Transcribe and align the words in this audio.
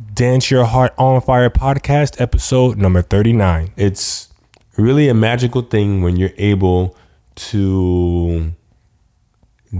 Dance 0.00 0.50
Your 0.50 0.64
Heart 0.64 0.94
on 0.96 1.20
Fire 1.20 1.50
podcast, 1.50 2.22
episode 2.22 2.78
number 2.78 3.02
39. 3.02 3.72
It's 3.76 4.30
really 4.78 5.08
a 5.08 5.14
magical 5.14 5.60
thing 5.60 6.00
when 6.00 6.16
you're 6.16 6.32
able 6.38 6.96
to 7.34 8.52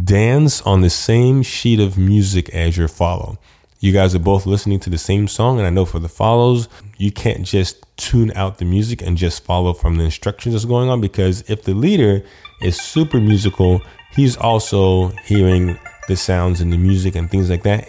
dance 0.04 0.60
on 0.62 0.82
the 0.82 0.90
same 0.90 1.42
sheet 1.42 1.80
of 1.80 1.96
music 1.96 2.50
as 2.50 2.76
your 2.76 2.86
follow. 2.86 3.38
You 3.78 3.92
guys 3.92 4.14
are 4.14 4.18
both 4.18 4.44
listening 4.44 4.78
to 4.80 4.90
the 4.90 4.98
same 4.98 5.26
song, 5.26 5.56
and 5.56 5.66
I 5.66 5.70
know 5.70 5.86
for 5.86 5.98
the 5.98 6.08
follows, 6.08 6.68
you 6.98 7.10
can't 7.10 7.46
just 7.46 7.86
tune 7.96 8.30
out 8.34 8.58
the 8.58 8.66
music 8.66 9.00
and 9.00 9.16
just 9.16 9.42
follow 9.42 9.72
from 9.72 9.96
the 9.96 10.04
instructions 10.04 10.54
that's 10.54 10.66
going 10.66 10.90
on 10.90 11.00
because 11.00 11.48
if 11.48 11.64
the 11.64 11.72
leader 11.72 12.22
is 12.60 12.78
super 12.78 13.20
musical, 13.20 13.80
he's 14.12 14.36
also 14.36 15.08
hearing 15.24 15.78
the 16.08 16.16
sounds 16.16 16.60
and 16.60 16.70
the 16.70 16.76
music 16.76 17.14
and 17.14 17.30
things 17.30 17.48
like 17.48 17.62
that. 17.62 17.88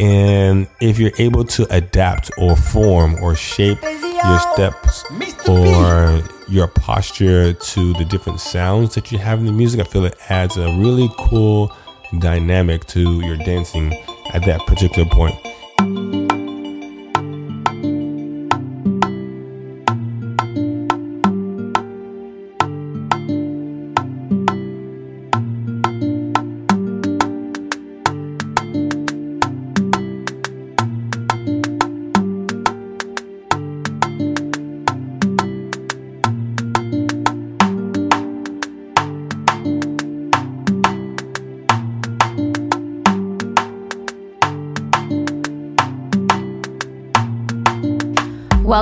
And 0.00 0.68
if 0.80 0.98
you're 0.98 1.12
able 1.18 1.44
to 1.44 1.66
adapt 1.74 2.30
or 2.38 2.56
form 2.56 3.16
or 3.22 3.34
shape 3.34 3.82
your 3.82 4.38
steps 4.52 5.04
or 5.48 6.22
your 6.48 6.68
posture 6.68 7.52
to 7.52 7.92
the 7.94 8.04
different 8.04 8.40
sounds 8.40 8.94
that 8.94 9.12
you 9.12 9.18
have 9.18 9.38
in 9.38 9.46
the 9.46 9.52
music, 9.52 9.80
I 9.80 9.84
feel 9.84 10.04
it 10.04 10.16
adds 10.28 10.56
a 10.56 10.66
really 10.78 11.10
cool 11.18 11.74
dynamic 12.18 12.86
to 12.86 13.20
your 13.20 13.36
dancing 13.38 13.92
at 14.32 14.44
that 14.44 14.60
particular 14.66 15.08
point. 15.08 15.34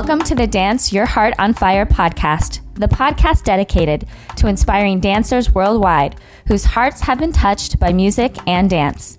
Welcome 0.01 0.25
to 0.29 0.35
the 0.35 0.47
Dance 0.47 0.95
Your 0.95 1.05
Heart 1.05 1.35
on 1.39 1.53
Fire 1.53 1.85
podcast, 1.85 2.63
the 2.73 2.89
podcast 2.89 3.45
dedicated 3.45 4.07
to 4.37 4.47
inspiring 4.47 4.99
dancers 4.99 5.53
worldwide 5.53 6.19
whose 6.47 6.65
hearts 6.65 7.03
have 7.03 7.19
been 7.19 7.33
touched 7.33 7.79
by 7.79 7.93
music 7.93 8.35
and 8.47 8.71
dance. 8.71 9.19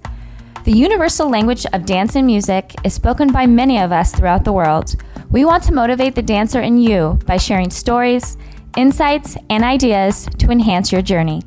The 0.63 0.71
universal 0.71 1.29
language 1.29 1.67
of 1.71 1.85
dance 1.85 2.15
and 2.15 2.25
music 2.25 2.73
is 2.83 2.95
spoken 2.95 3.31
by 3.31 3.45
many 3.45 3.77
of 3.77 3.91
us 3.91 4.11
throughout 4.11 4.43
the 4.43 4.53
world. 4.53 4.95
We 5.29 5.45
want 5.45 5.61
to 5.65 5.73
motivate 5.73 6.15
the 6.15 6.23
dancer 6.23 6.61
in 6.61 6.79
you 6.79 7.19
by 7.27 7.37
sharing 7.37 7.69
stories, 7.69 8.35
insights, 8.75 9.37
and 9.51 9.63
ideas 9.63 10.27
to 10.39 10.49
enhance 10.49 10.91
your 10.91 11.03
journey. 11.03 11.43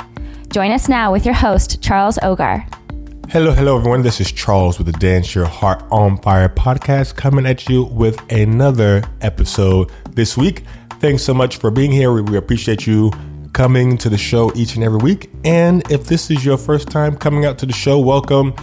Join 0.51 0.71
us 0.71 0.89
now 0.89 1.11
with 1.11 1.27
your 1.27 1.35
host, 1.35 1.83
Charles 1.83 2.19
Ogar. 2.19 2.73
Hello, 3.31 3.53
hello, 3.53 3.77
everyone. 3.79 4.03
This 4.03 4.21
is 4.21 4.31
Charles 4.31 4.79
with 4.79 4.87
the 4.87 4.93
Dance 4.93 5.35
Your 5.35 5.47
Heart 5.47 5.83
on 5.91 6.19
Fire 6.19 6.49
podcast 6.49 7.17
coming 7.17 7.47
at 7.47 7.69
you 7.69 7.83
with 7.85 8.21
another 8.31 9.03
episode 9.23 9.91
this 10.11 10.37
week. 10.37 10.63
Thanks 11.01 11.25
so 11.25 11.35
much 11.35 11.57
for 11.57 11.71
being 11.73 11.91
here. 11.91 12.13
We, 12.13 12.23
we 12.23 12.37
appreciate 12.37 12.87
you 12.87 13.11
coming 13.53 13.99
to 13.99 14.09
the 14.09 14.19
show 14.19 14.53
each 14.55 14.77
and 14.77 14.85
every 14.85 14.99
week. 14.99 15.31
And 15.45 15.91
if 15.91 16.05
this 16.05 16.31
is 16.31 16.45
your 16.45 16.57
first 16.57 16.89
time 16.91 17.17
coming 17.17 17.45
out 17.45 17.59
to 17.59 17.67
the 17.67 17.73
show, 17.73 17.99
welcome. 17.99 18.55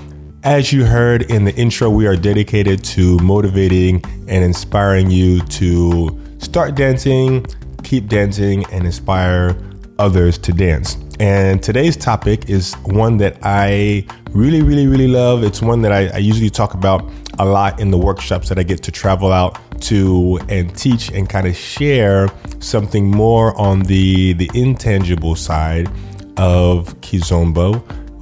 As 0.44 0.72
you 0.72 0.86
heard 0.86 1.23
in 1.30 1.44
the 1.44 1.53
intro, 1.56 1.90
we 1.90 2.08
are 2.08 2.16
dedicated 2.16 2.84
to 2.86 3.18
motivating 3.20 4.02
and 4.30 4.44
inspiring 4.44 5.12
you 5.12 5.42
to 5.48 6.38
start 6.38 6.75
dancing, 6.75 7.46
keep 7.84 8.08
dancing, 8.08 8.66
and 8.72 8.86
inspire 8.86 9.58
others 10.00 10.38
to 10.38 10.53
dance. 10.53 10.96
And 11.22 11.62
today's 11.62 11.96
topic 11.96 12.50
is 12.50 12.74
one 12.84 13.18
that 13.18 13.38
I 13.44 14.08
really, 14.32 14.64
really, 14.64 14.88
really 14.88 15.08
love. 15.08 15.44
It's 15.44 15.62
one 15.62 15.84
that 15.84 15.92
I, 15.92 16.08
I, 16.08 16.18
usually 16.18 16.50
talk 16.50 16.74
about 16.74 17.08
a 17.38 17.46
lot 17.46 17.80
in 17.80 17.92
the 17.92 17.98
workshops 18.00 18.50
that 18.50 18.58
I 18.58 18.64
get 18.64 18.82
to 18.82 18.92
travel 18.92 19.31
out 19.31 19.60
to 19.81 20.40
and 20.50 20.76
teach 20.76 21.12
and 21.12 21.30
kind 21.30 21.46
of 21.46 21.56
share 21.56 22.28
something 22.58 23.12
more 23.12 23.56
on 23.56 23.81
the 23.81 24.34
the 24.34 24.50
intangible 24.56 25.36
side 25.36 25.90
of 26.38 27.00
Kizomba 27.02 27.80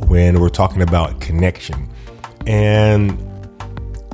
when 0.10 0.42
we're 0.42 0.50
talking 0.50 0.82
about 0.82 1.22
connection. 1.22 1.88
And 2.48 3.18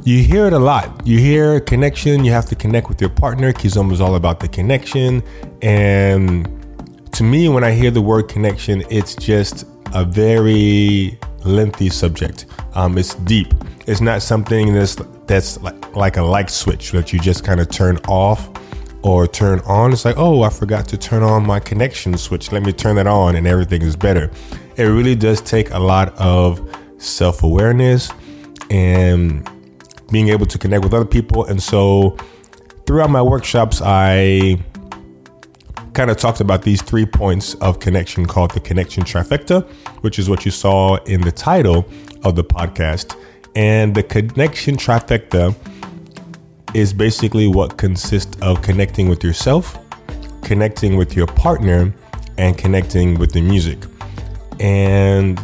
you 0.03 0.21
hear 0.21 0.45
it 0.45 0.53
a 0.53 0.59
lot. 0.59 1.07
You 1.07 1.17
hear 1.17 1.59
connection, 1.59 2.23
you 2.23 2.31
have 2.33 2.45
to 2.45 2.55
connect 2.55 2.87
with 2.87 3.01
your 3.01 3.09
partner. 3.09 3.51
Kizomba 3.51 3.93
is 3.93 3.99
all 3.99 4.13
about 4.13 4.41
the 4.41 4.47
connection. 4.47 5.23
And 5.63 6.54
to 7.15 7.23
me, 7.23 7.47
when 7.47 7.63
I 7.63 7.71
hear 7.71 7.91
the 7.91 8.01
word 8.01 8.27
connection, 8.27 8.83
it's 8.89 9.15
just 9.15 9.65
a 9.93 10.03
very 10.03 11.17
lengthy 11.45 11.89
subject. 11.89 12.45
Um, 12.73 12.97
it's 12.97 13.15
deep. 13.15 13.53
It's 13.87 14.01
not 14.01 14.21
something 14.21 14.73
that's 14.73 14.95
that's 15.25 15.61
like, 15.61 15.95
like 15.95 16.17
a 16.17 16.21
light 16.21 16.49
switch 16.49 16.91
that 16.91 17.13
you 17.13 17.19
just 17.19 17.45
kind 17.45 17.61
of 17.61 17.69
turn 17.69 17.97
off 18.09 18.49
or 19.01 19.27
turn 19.27 19.61
on. 19.61 19.93
It's 19.93 20.03
like, 20.03 20.17
oh, 20.17 20.43
I 20.43 20.49
forgot 20.49 20.89
to 20.89 20.97
turn 20.97 21.23
on 21.23 21.47
my 21.47 21.57
connection 21.59 22.17
switch. 22.17 22.51
Let 22.51 22.63
me 22.63 22.73
turn 22.73 22.97
that 22.97 23.07
on, 23.07 23.37
and 23.37 23.47
everything 23.47 23.81
is 23.81 23.95
better. 23.95 24.29
It 24.75 24.83
really 24.83 25.15
does 25.15 25.39
take 25.39 25.71
a 25.71 25.79
lot 25.79 26.13
of 26.17 26.69
self 26.97 27.43
awareness 27.43 28.11
and 28.69 29.49
being 30.11 30.27
able 30.27 30.47
to 30.47 30.57
connect 30.57 30.83
with 30.83 30.93
other 30.93 31.05
people. 31.05 31.45
And 31.45 31.63
so, 31.63 32.17
throughout 32.85 33.09
my 33.09 33.21
workshops, 33.21 33.81
I 33.81 34.59
kind 35.95 36.11
of 36.11 36.17
talked 36.17 36.41
about 36.41 36.61
these 36.61 36.81
three 36.81 37.05
points 37.05 37.53
of 37.55 37.79
connection 37.79 38.25
called 38.25 38.51
the 38.51 38.59
connection 38.59 39.03
trifecta, 39.03 39.65
which 40.01 40.19
is 40.19 40.29
what 40.29 40.43
you 40.43 40.51
saw 40.51 40.97
in 41.05 41.21
the 41.21 41.31
title 41.31 41.89
of 42.23 42.35
the 42.35 42.43
podcast. 42.43 43.17
And 43.55 43.95
the 43.95 44.03
connection 44.03 44.75
trifecta 44.75 45.55
is 46.73 46.91
basically 46.91 47.47
what 47.47 47.77
consists 47.77 48.37
of 48.41 48.61
connecting 48.61 49.07
with 49.07 49.23
yourself, 49.23 49.77
connecting 50.43 50.97
with 50.97 51.15
your 51.15 51.27
partner, 51.27 51.93
and 52.37 52.57
connecting 52.57 53.17
with 53.17 53.31
the 53.31 53.41
music. 53.41 53.79
And 54.59 55.39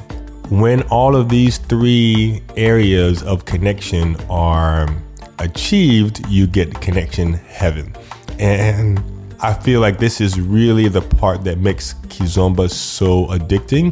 when 0.49 0.81
all 0.89 1.15
of 1.15 1.29
these 1.29 1.59
three 1.59 2.43
areas 2.57 3.23
of 3.23 3.45
connection 3.45 4.17
are 4.29 4.89
achieved, 5.39 6.27
you 6.27 6.45
get 6.45 6.81
connection 6.81 7.33
heaven. 7.35 7.95
And 8.37 9.01
I 9.43 9.55
feel 9.55 9.81
like 9.81 9.97
this 9.97 10.21
is 10.21 10.39
really 10.39 10.87
the 10.87 11.01
part 11.01 11.43
that 11.45 11.57
makes 11.57 11.95
Kizomba 12.09 12.69
so 12.69 13.25
addicting. 13.25 13.91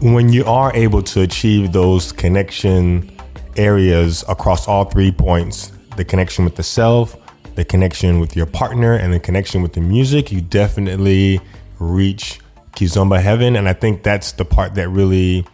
When 0.00 0.32
you 0.32 0.44
are 0.44 0.72
able 0.72 1.02
to 1.02 1.22
achieve 1.22 1.72
those 1.72 2.12
connection 2.12 3.10
areas 3.56 4.22
across 4.28 4.68
all 4.68 4.84
three 4.84 5.10
points 5.10 5.72
the 5.96 6.04
connection 6.04 6.44
with 6.44 6.54
the 6.54 6.62
self, 6.62 7.16
the 7.56 7.64
connection 7.64 8.20
with 8.20 8.36
your 8.36 8.46
partner, 8.46 8.94
and 8.94 9.12
the 9.12 9.18
connection 9.18 9.62
with 9.62 9.72
the 9.72 9.80
music 9.80 10.30
you 10.30 10.40
definitely 10.40 11.40
reach 11.80 12.38
Kizomba 12.76 13.20
heaven. 13.20 13.56
And 13.56 13.68
I 13.68 13.72
think 13.72 14.04
that's 14.04 14.30
the 14.32 14.44
part 14.44 14.74
that 14.74 14.88
really 14.90 15.44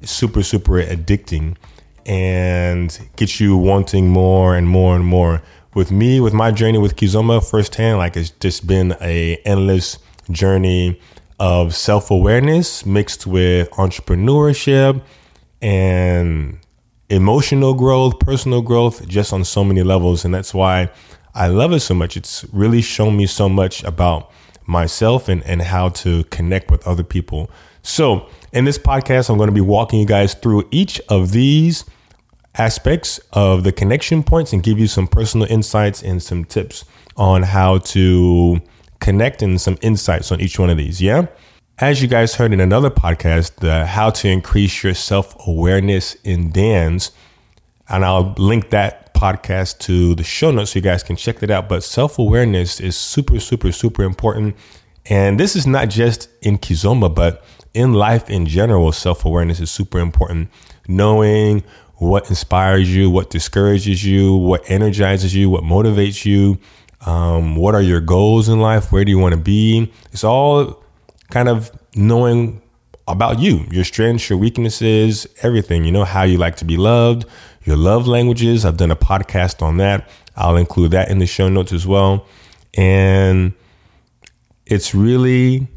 is 0.00 0.10
super, 0.10 0.42
super 0.42 0.82
addicting 0.82 1.56
and 2.06 2.98
gets 3.14 3.38
you 3.38 3.56
wanting 3.56 4.08
more 4.08 4.56
and 4.56 4.68
more 4.68 4.96
and 4.96 5.04
more 5.04 5.42
with 5.74 5.90
me, 5.90 6.20
with 6.20 6.32
my 6.32 6.50
journey 6.50 6.78
with 6.78 6.96
Kizomba 6.96 7.48
firsthand, 7.48 7.98
like 7.98 8.16
it's 8.16 8.30
just 8.30 8.66
been 8.66 8.96
a 9.00 9.36
endless 9.44 9.98
journey 10.30 11.00
of 11.38 11.74
self 11.74 12.10
awareness 12.10 12.84
mixed 12.84 13.26
with 13.26 13.70
entrepreneurship 13.70 15.02
and 15.62 16.58
emotional 17.08 17.74
growth, 17.74 18.18
personal 18.18 18.62
growth, 18.62 19.06
just 19.08 19.32
on 19.32 19.44
so 19.44 19.64
many 19.64 19.82
levels. 19.82 20.24
And 20.24 20.34
that's 20.34 20.54
why 20.54 20.90
I 21.34 21.48
love 21.48 21.72
it 21.72 21.80
so 21.80 21.94
much. 21.94 22.16
It's 22.16 22.44
really 22.52 22.82
shown 22.82 23.16
me 23.16 23.26
so 23.26 23.48
much 23.48 23.82
about 23.84 24.30
myself 24.66 25.28
and, 25.28 25.42
and 25.44 25.62
how 25.62 25.90
to 25.90 26.24
connect 26.24 26.70
with 26.70 26.86
other 26.86 27.02
people. 27.02 27.50
So, 27.82 28.28
in 28.52 28.64
this 28.64 28.78
podcast, 28.78 29.30
I'm 29.30 29.38
going 29.38 29.48
to 29.48 29.54
be 29.54 29.60
walking 29.60 30.00
you 30.00 30.06
guys 30.06 30.34
through 30.34 30.68
each 30.70 31.00
of 31.08 31.32
these 31.32 31.84
aspects 32.60 33.18
of 33.32 33.64
the 33.64 33.72
connection 33.72 34.22
points 34.22 34.52
and 34.52 34.62
give 34.62 34.78
you 34.78 34.86
some 34.86 35.06
personal 35.08 35.50
insights 35.50 36.02
and 36.02 36.22
some 36.22 36.44
tips 36.44 36.84
on 37.16 37.42
how 37.42 37.78
to 37.78 38.60
connect 39.00 39.40
and 39.40 39.58
some 39.58 39.78
insights 39.80 40.30
on 40.30 40.40
each 40.42 40.58
one 40.58 40.68
of 40.68 40.76
these. 40.76 41.00
Yeah. 41.00 41.26
As 41.78 42.02
you 42.02 42.08
guys 42.08 42.34
heard 42.34 42.52
in 42.52 42.60
another 42.60 42.90
podcast, 42.90 43.56
the 43.56 43.86
how 43.86 44.10
to 44.10 44.28
increase 44.28 44.84
your 44.84 44.92
self 44.92 45.34
awareness 45.46 46.14
in 46.16 46.52
dance, 46.52 47.12
and 47.88 48.04
I'll 48.04 48.34
link 48.36 48.68
that 48.70 49.14
podcast 49.14 49.78
to 49.80 50.14
the 50.14 50.22
show 50.22 50.50
notes 50.50 50.72
so 50.72 50.78
you 50.78 50.82
guys 50.82 51.02
can 51.02 51.16
check 51.16 51.38
that 51.38 51.50
out. 51.50 51.66
But 51.66 51.82
self 51.82 52.18
awareness 52.18 52.78
is 52.78 52.94
super, 52.94 53.40
super, 53.40 53.72
super 53.72 54.02
important. 54.02 54.54
And 55.06 55.40
this 55.40 55.56
is 55.56 55.66
not 55.66 55.88
just 55.88 56.28
in 56.42 56.58
Kizomba, 56.58 57.14
but 57.14 57.42
in 57.72 57.94
life 57.94 58.28
in 58.28 58.44
general, 58.44 58.92
self 58.92 59.24
awareness 59.24 59.60
is 59.60 59.70
super 59.70 59.98
important. 59.98 60.50
Knowing 60.86 61.64
what 62.00 62.30
inspires 62.30 62.94
you, 62.94 63.10
what 63.10 63.28
discourages 63.28 64.02
you, 64.02 64.34
what 64.34 64.68
energizes 64.70 65.34
you, 65.34 65.50
what 65.50 65.62
motivates 65.62 66.24
you, 66.24 66.58
um, 67.04 67.56
what 67.56 67.74
are 67.74 67.82
your 67.82 68.00
goals 68.00 68.48
in 68.48 68.58
life, 68.58 68.90
where 68.90 69.04
do 69.04 69.10
you 69.10 69.18
want 69.18 69.34
to 69.34 69.40
be. 69.40 69.92
It's 70.10 70.24
all 70.24 70.82
kind 71.28 71.46
of 71.46 71.70
knowing 71.94 72.62
about 73.06 73.38
you, 73.38 73.66
your 73.70 73.84
strengths, 73.84 74.30
your 74.30 74.38
weaknesses, 74.38 75.26
everything. 75.42 75.84
You 75.84 75.92
know, 75.92 76.04
how 76.04 76.22
you 76.22 76.38
like 76.38 76.56
to 76.56 76.64
be 76.64 76.78
loved, 76.78 77.26
your 77.64 77.76
love 77.76 78.06
languages. 78.06 78.64
I've 78.64 78.78
done 78.78 78.90
a 78.90 78.96
podcast 78.96 79.60
on 79.60 79.76
that. 79.76 80.08
I'll 80.36 80.56
include 80.56 80.92
that 80.92 81.10
in 81.10 81.18
the 81.18 81.26
show 81.26 81.50
notes 81.50 81.70
as 81.70 81.86
well. 81.86 82.26
And 82.78 83.52
it's 84.64 84.94
really, 84.94 85.68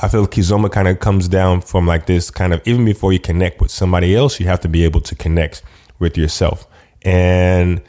I 0.00 0.08
feel 0.08 0.26
Kizomba 0.26 0.70
kind 0.70 0.86
of 0.86 1.00
comes 1.00 1.26
down 1.26 1.60
from 1.60 1.86
like 1.86 2.06
this 2.06 2.30
kind 2.30 2.54
of 2.54 2.62
even 2.66 2.84
before 2.84 3.12
you 3.12 3.18
connect 3.18 3.60
with 3.60 3.70
somebody 3.70 4.14
else, 4.14 4.38
you 4.38 4.46
have 4.46 4.60
to 4.60 4.68
be 4.68 4.84
able 4.84 5.00
to 5.02 5.14
connect 5.14 5.62
with 5.98 6.16
yourself. 6.16 6.66
And 7.02 7.82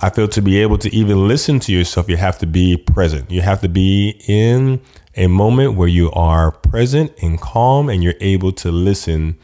I 0.00 0.10
feel 0.10 0.28
to 0.28 0.40
be 0.40 0.58
able 0.62 0.78
to 0.78 0.94
even 0.94 1.28
listen 1.28 1.60
to 1.60 1.72
yourself, 1.72 2.08
you 2.08 2.16
have 2.16 2.38
to 2.38 2.46
be 2.46 2.76
present. 2.76 3.30
You 3.30 3.42
have 3.42 3.60
to 3.60 3.68
be 3.68 4.20
in 4.26 4.80
a 5.16 5.26
moment 5.26 5.74
where 5.74 5.88
you 5.88 6.10
are 6.12 6.52
present 6.52 7.12
and 7.20 7.40
calm 7.40 7.90
and 7.90 8.02
you're 8.02 8.14
able 8.20 8.52
to 8.52 8.70
listen 8.70 9.36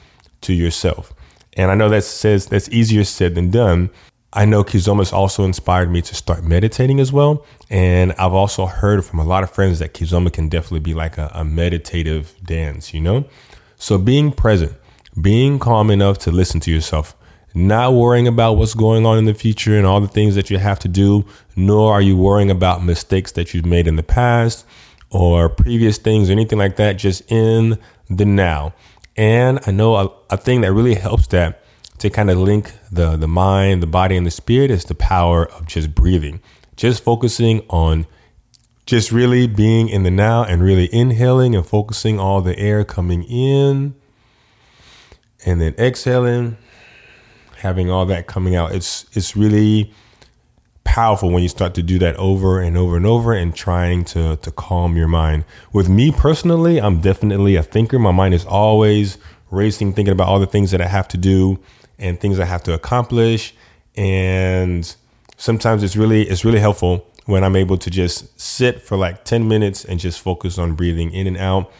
to 0.43 0.55
yourself. 0.55 1.13
And 1.55 1.71
I 1.71 1.75
know 1.75 1.89
that 1.91 2.05
says 2.05 2.47
that's 2.47 2.69
easier 2.71 3.05
said 3.05 3.35
than 3.35 3.51
done. 3.51 3.91
I 4.37 4.45
know 4.47 4.65
Kizomba's 4.65 5.13
also 5.13 5.45
inspired 5.45 5.91
me 5.91 6.03
to 6.03 6.15
start 6.15 6.43
meditating 6.43 6.99
as 6.99 7.13
well. 7.13 7.47
And 7.71 8.13
I've 8.19 8.33
also 8.33 8.67
heard 8.67 9.05
from 9.05 9.21
a 9.21 9.25
lot 9.25 9.45
of 9.45 9.51
friends 9.51 9.79
that 9.79 9.95
Kizoma 9.95 10.33
can 10.33 10.49
definitely 10.49 10.81
be 10.81 10.93
like 10.93 11.17
a, 11.19 11.31
a 11.33 11.45
meditative 11.45 12.35
dance, 12.45 12.93
you 12.93 13.01
know? 13.01 13.27
So 13.77 13.97
being 13.97 14.33
present, 14.33 14.73
being 15.21 15.61
calm 15.61 15.89
enough 15.91 16.19
to 16.21 16.33
listen 16.33 16.59
to 16.61 16.73
yourself, 16.73 17.17
not 17.55 17.93
worrying 17.93 18.27
about 18.27 18.55
what's 18.55 18.75
going 18.75 19.07
on 19.07 19.19
in 19.19 19.27
the 19.27 19.35
future 19.35 19.79
and 19.79 19.87
all 19.87 20.01
the 20.01 20.09
things 20.09 20.35
that 20.35 20.51
you 20.51 20.59
have 20.59 20.81
to 20.81 20.89
do, 20.89 21.25
nor 21.55 21.93
are 21.93 22.03
you 22.03 22.17
worrying 22.17 22.51
about 22.51 22.83
mistakes 22.83 23.31
that 23.33 23.55
you've 23.55 23.67
made 23.67 23.87
in 23.87 23.95
the 23.95 24.03
past 24.03 24.67
or 25.11 25.49
previous 25.49 25.97
things 25.97 26.29
or 26.29 26.33
anything 26.33 26.59
like 26.59 26.75
that, 26.75 26.95
just 26.95 27.31
in 27.31 27.79
the 28.11 28.25
now. 28.25 28.75
And 29.17 29.61
I 29.65 29.71
know 29.71 29.95
a, 29.95 30.13
a 30.31 30.37
thing 30.37 30.63
that 30.63 30.73
really 30.73 30.97
helps 30.97 31.29
that 31.29 31.64
to 31.99 32.11
kind 32.11 32.31
of 32.31 32.39
link 32.39 32.73
the 32.91 33.17
the 33.17 33.29
mind, 33.29 33.83
the 33.83 33.87
body, 33.87 34.17
and 34.17 34.27
the 34.27 34.31
spirit 34.31 34.71
is 34.71 34.85
the 34.85 34.95
power 34.95 35.47
of 35.47 35.67
just 35.67 35.95
breathing, 35.95 36.41
just 36.77 37.03
focusing 37.03 37.61
on 37.71 38.07
just 38.87 39.11
really 39.11 39.47
being 39.47 39.89
in 39.89 40.03
the 40.03 40.11
now 40.11 40.45
and 40.45 40.63
really 40.63 40.93
inhaling 40.93 41.55
and 41.55 41.67
focusing 41.67 42.21
all 42.21 42.43
the 42.43 42.59
air 42.59 42.85
coming 42.85 43.23
in 43.25 43.95
and 45.47 45.61
then 45.61 45.75
exhaling 45.79 46.59
having 47.65 47.91
all 47.91 48.05
that 48.05 48.27
coming 48.27 48.55
out. 48.55 48.73
It's 48.73 49.07
it's 49.13 49.37
really 49.37 49.93
powerful 50.85 51.31
when 51.31 51.43
you 51.43 51.49
start 51.49 51.75
to 51.75 51.83
do 51.83 51.99
that 51.99 52.15
over 52.17 52.61
and 52.61 52.77
over 52.77 52.95
and 52.97 53.07
over 53.07 53.33
and 53.33 53.55
trying 53.55 54.05
to 54.05 54.37
to 54.37 54.51
calm 54.51 54.97
your 54.97 55.09
mind. 55.09 55.45
With 55.73 55.89
me 55.89 56.13
personally, 56.13 56.79
I'm 56.81 57.01
definitely 57.01 57.57
a 57.57 57.63
thinker. 57.63 57.99
My 57.99 58.13
mind 58.13 58.35
is 58.35 58.45
always 58.45 59.17
racing, 59.51 59.95
thinking 59.95 60.13
about 60.13 60.29
all 60.29 60.39
the 60.39 60.47
things 60.47 60.71
that 60.73 60.83
I 60.83 60.87
have 60.87 61.09
to 61.09 61.17
do 61.17 61.59
and 61.99 62.21
things 62.21 62.39
I 62.39 62.45
have 62.45 62.63
to 62.65 62.73
accomplish. 62.73 63.55
And 63.97 64.95
sometimes 65.37 65.83
it's 65.83 65.97
really 65.97 66.23
it's 66.23 66.45
really 66.45 66.61
helpful 66.61 67.07
when 67.27 67.43
I'm 67.45 67.57
able 67.57 67.79
to 67.79 67.91
just 67.91 68.39
sit 68.39 68.83
for 68.83 68.97
like 68.97 69.25
10 69.25 69.49
minutes 69.49 69.85
and 69.85 69.99
just 69.99 70.21
focus 70.21 70.59
on 70.59 70.75
breathing 70.75 71.13
in 71.13 71.27
and 71.27 71.37
out. 71.37 71.73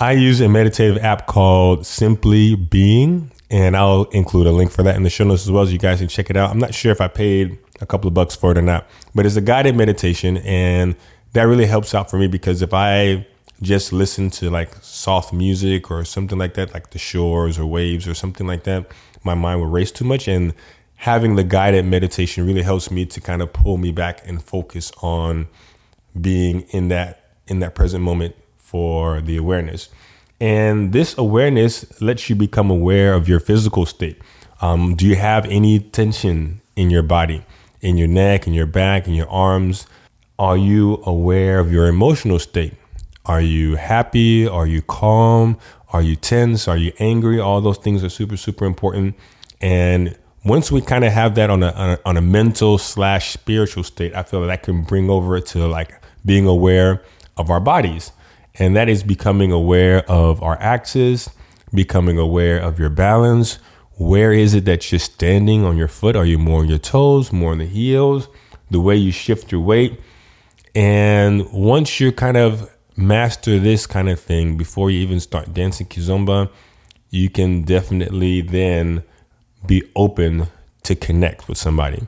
I 0.00 0.12
use 0.12 0.40
a 0.40 0.48
meditative 0.48 0.98
app 1.04 1.26
called 1.26 1.86
Simply 1.86 2.56
Being 2.56 3.30
and 3.52 3.76
I'll 3.76 4.04
include 4.04 4.46
a 4.46 4.50
link 4.50 4.72
for 4.72 4.82
that 4.82 4.96
in 4.96 5.02
the 5.02 5.10
show 5.10 5.24
notes 5.24 5.42
as 5.42 5.50
well, 5.50 5.62
as 5.62 5.72
you 5.72 5.78
guys 5.78 5.98
can 5.98 6.08
check 6.08 6.30
it 6.30 6.36
out. 6.36 6.50
I'm 6.50 6.58
not 6.58 6.74
sure 6.74 6.90
if 6.90 7.02
I 7.02 7.06
paid 7.06 7.58
a 7.82 7.86
couple 7.86 8.08
of 8.08 8.14
bucks 8.14 8.34
for 8.34 8.50
it 8.50 8.58
or 8.58 8.62
not, 8.62 8.88
but 9.14 9.26
it's 9.26 9.36
a 9.36 9.42
guided 9.42 9.76
meditation, 9.76 10.38
and 10.38 10.96
that 11.34 11.42
really 11.42 11.66
helps 11.66 11.94
out 11.94 12.10
for 12.10 12.18
me 12.18 12.28
because 12.28 12.62
if 12.62 12.72
I 12.72 13.26
just 13.60 13.92
listen 13.92 14.30
to 14.30 14.48
like 14.48 14.74
soft 14.80 15.34
music 15.34 15.90
or 15.90 16.02
something 16.04 16.38
like 16.38 16.54
that, 16.54 16.72
like 16.72 16.90
the 16.90 16.98
shores 16.98 17.58
or 17.58 17.66
waves 17.66 18.08
or 18.08 18.14
something 18.14 18.46
like 18.46 18.64
that, 18.64 18.86
my 19.24 19.34
mind 19.34 19.60
will 19.60 19.68
race 19.68 19.92
too 19.92 20.04
much. 20.04 20.28
And 20.28 20.54
having 20.96 21.36
the 21.36 21.44
guided 21.44 21.84
meditation 21.84 22.46
really 22.46 22.62
helps 22.62 22.90
me 22.90 23.06
to 23.06 23.20
kind 23.20 23.42
of 23.42 23.52
pull 23.52 23.76
me 23.76 23.92
back 23.92 24.26
and 24.26 24.42
focus 24.42 24.92
on 25.02 25.48
being 26.20 26.62
in 26.70 26.88
that 26.88 27.18
in 27.46 27.60
that 27.60 27.74
present 27.74 28.04
moment 28.04 28.36
for 28.56 29.20
the 29.20 29.36
awareness. 29.36 29.88
And 30.40 30.92
this 30.92 31.16
awareness 31.18 32.00
lets 32.00 32.28
you 32.28 32.36
become 32.36 32.70
aware 32.70 33.14
of 33.14 33.28
your 33.28 33.40
physical 33.40 33.86
state. 33.86 34.20
Um, 34.60 34.94
do 34.94 35.06
you 35.06 35.16
have 35.16 35.44
any 35.46 35.80
tension 35.80 36.60
in 36.76 36.90
your 36.90 37.02
body, 37.02 37.44
in 37.80 37.96
your 37.96 38.08
neck, 38.08 38.46
in 38.46 38.54
your 38.54 38.66
back, 38.66 39.06
in 39.06 39.14
your 39.14 39.28
arms? 39.28 39.86
Are 40.38 40.56
you 40.56 41.02
aware 41.04 41.58
of 41.58 41.72
your 41.72 41.86
emotional 41.86 42.38
state? 42.38 42.74
Are 43.24 43.40
you 43.40 43.76
happy? 43.76 44.48
Are 44.48 44.66
you 44.66 44.82
calm? 44.82 45.58
Are 45.92 46.02
you 46.02 46.16
tense? 46.16 46.66
Are 46.66 46.76
you 46.76 46.92
angry? 46.98 47.38
All 47.38 47.60
those 47.60 47.78
things 47.78 48.02
are 48.02 48.08
super, 48.08 48.36
super 48.36 48.64
important. 48.64 49.14
And 49.60 50.16
once 50.44 50.72
we 50.72 50.80
kind 50.80 51.04
of 51.04 51.12
have 51.12 51.34
that 51.36 51.50
on 51.50 51.62
a, 51.62 51.70
on 51.72 51.90
a, 51.90 51.98
on 52.04 52.16
a 52.16 52.22
mental 52.22 52.78
slash 52.78 53.32
spiritual 53.32 53.84
state, 53.84 54.14
I 54.14 54.22
feel 54.22 54.40
that, 54.40 54.48
that 54.48 54.62
can 54.64 54.82
bring 54.82 55.08
over 55.08 55.38
to 55.40 55.66
like 55.68 56.02
being 56.24 56.46
aware 56.46 57.02
of 57.36 57.50
our 57.50 57.60
bodies 57.60 58.12
and 58.54 58.76
that 58.76 58.88
is 58.88 59.02
becoming 59.02 59.52
aware 59.52 60.08
of 60.10 60.42
our 60.42 60.60
axis, 60.60 61.30
becoming 61.72 62.18
aware 62.18 62.58
of 62.58 62.78
your 62.78 62.90
balance. 62.90 63.58
Where 63.96 64.32
is 64.32 64.54
it 64.54 64.64
that 64.66 64.90
you're 64.90 64.98
standing 64.98 65.64
on 65.64 65.76
your 65.76 65.88
foot? 65.88 66.16
Are 66.16 66.24
you 66.24 66.38
more 66.38 66.60
on 66.60 66.68
your 66.68 66.78
toes, 66.78 67.32
more 67.32 67.52
on 67.52 67.58
the 67.58 67.66
heels? 67.66 68.28
The 68.70 68.80
way 68.80 68.96
you 68.96 69.12
shift 69.12 69.52
your 69.52 69.60
weight. 69.60 70.00
And 70.74 71.50
once 71.52 72.00
you're 72.00 72.12
kind 72.12 72.36
of 72.36 72.74
master 72.96 73.58
this 73.58 73.86
kind 73.86 74.08
of 74.08 74.20
thing 74.20 74.56
before 74.56 74.90
you 74.90 75.00
even 75.00 75.20
start 75.20 75.52
dancing 75.54 75.86
kizomba, 75.86 76.50
you 77.10 77.30
can 77.30 77.62
definitely 77.62 78.40
then 78.40 79.02
be 79.66 79.82
open 79.94 80.48
to 80.82 80.94
connect 80.94 81.48
with 81.48 81.58
somebody. 81.58 82.06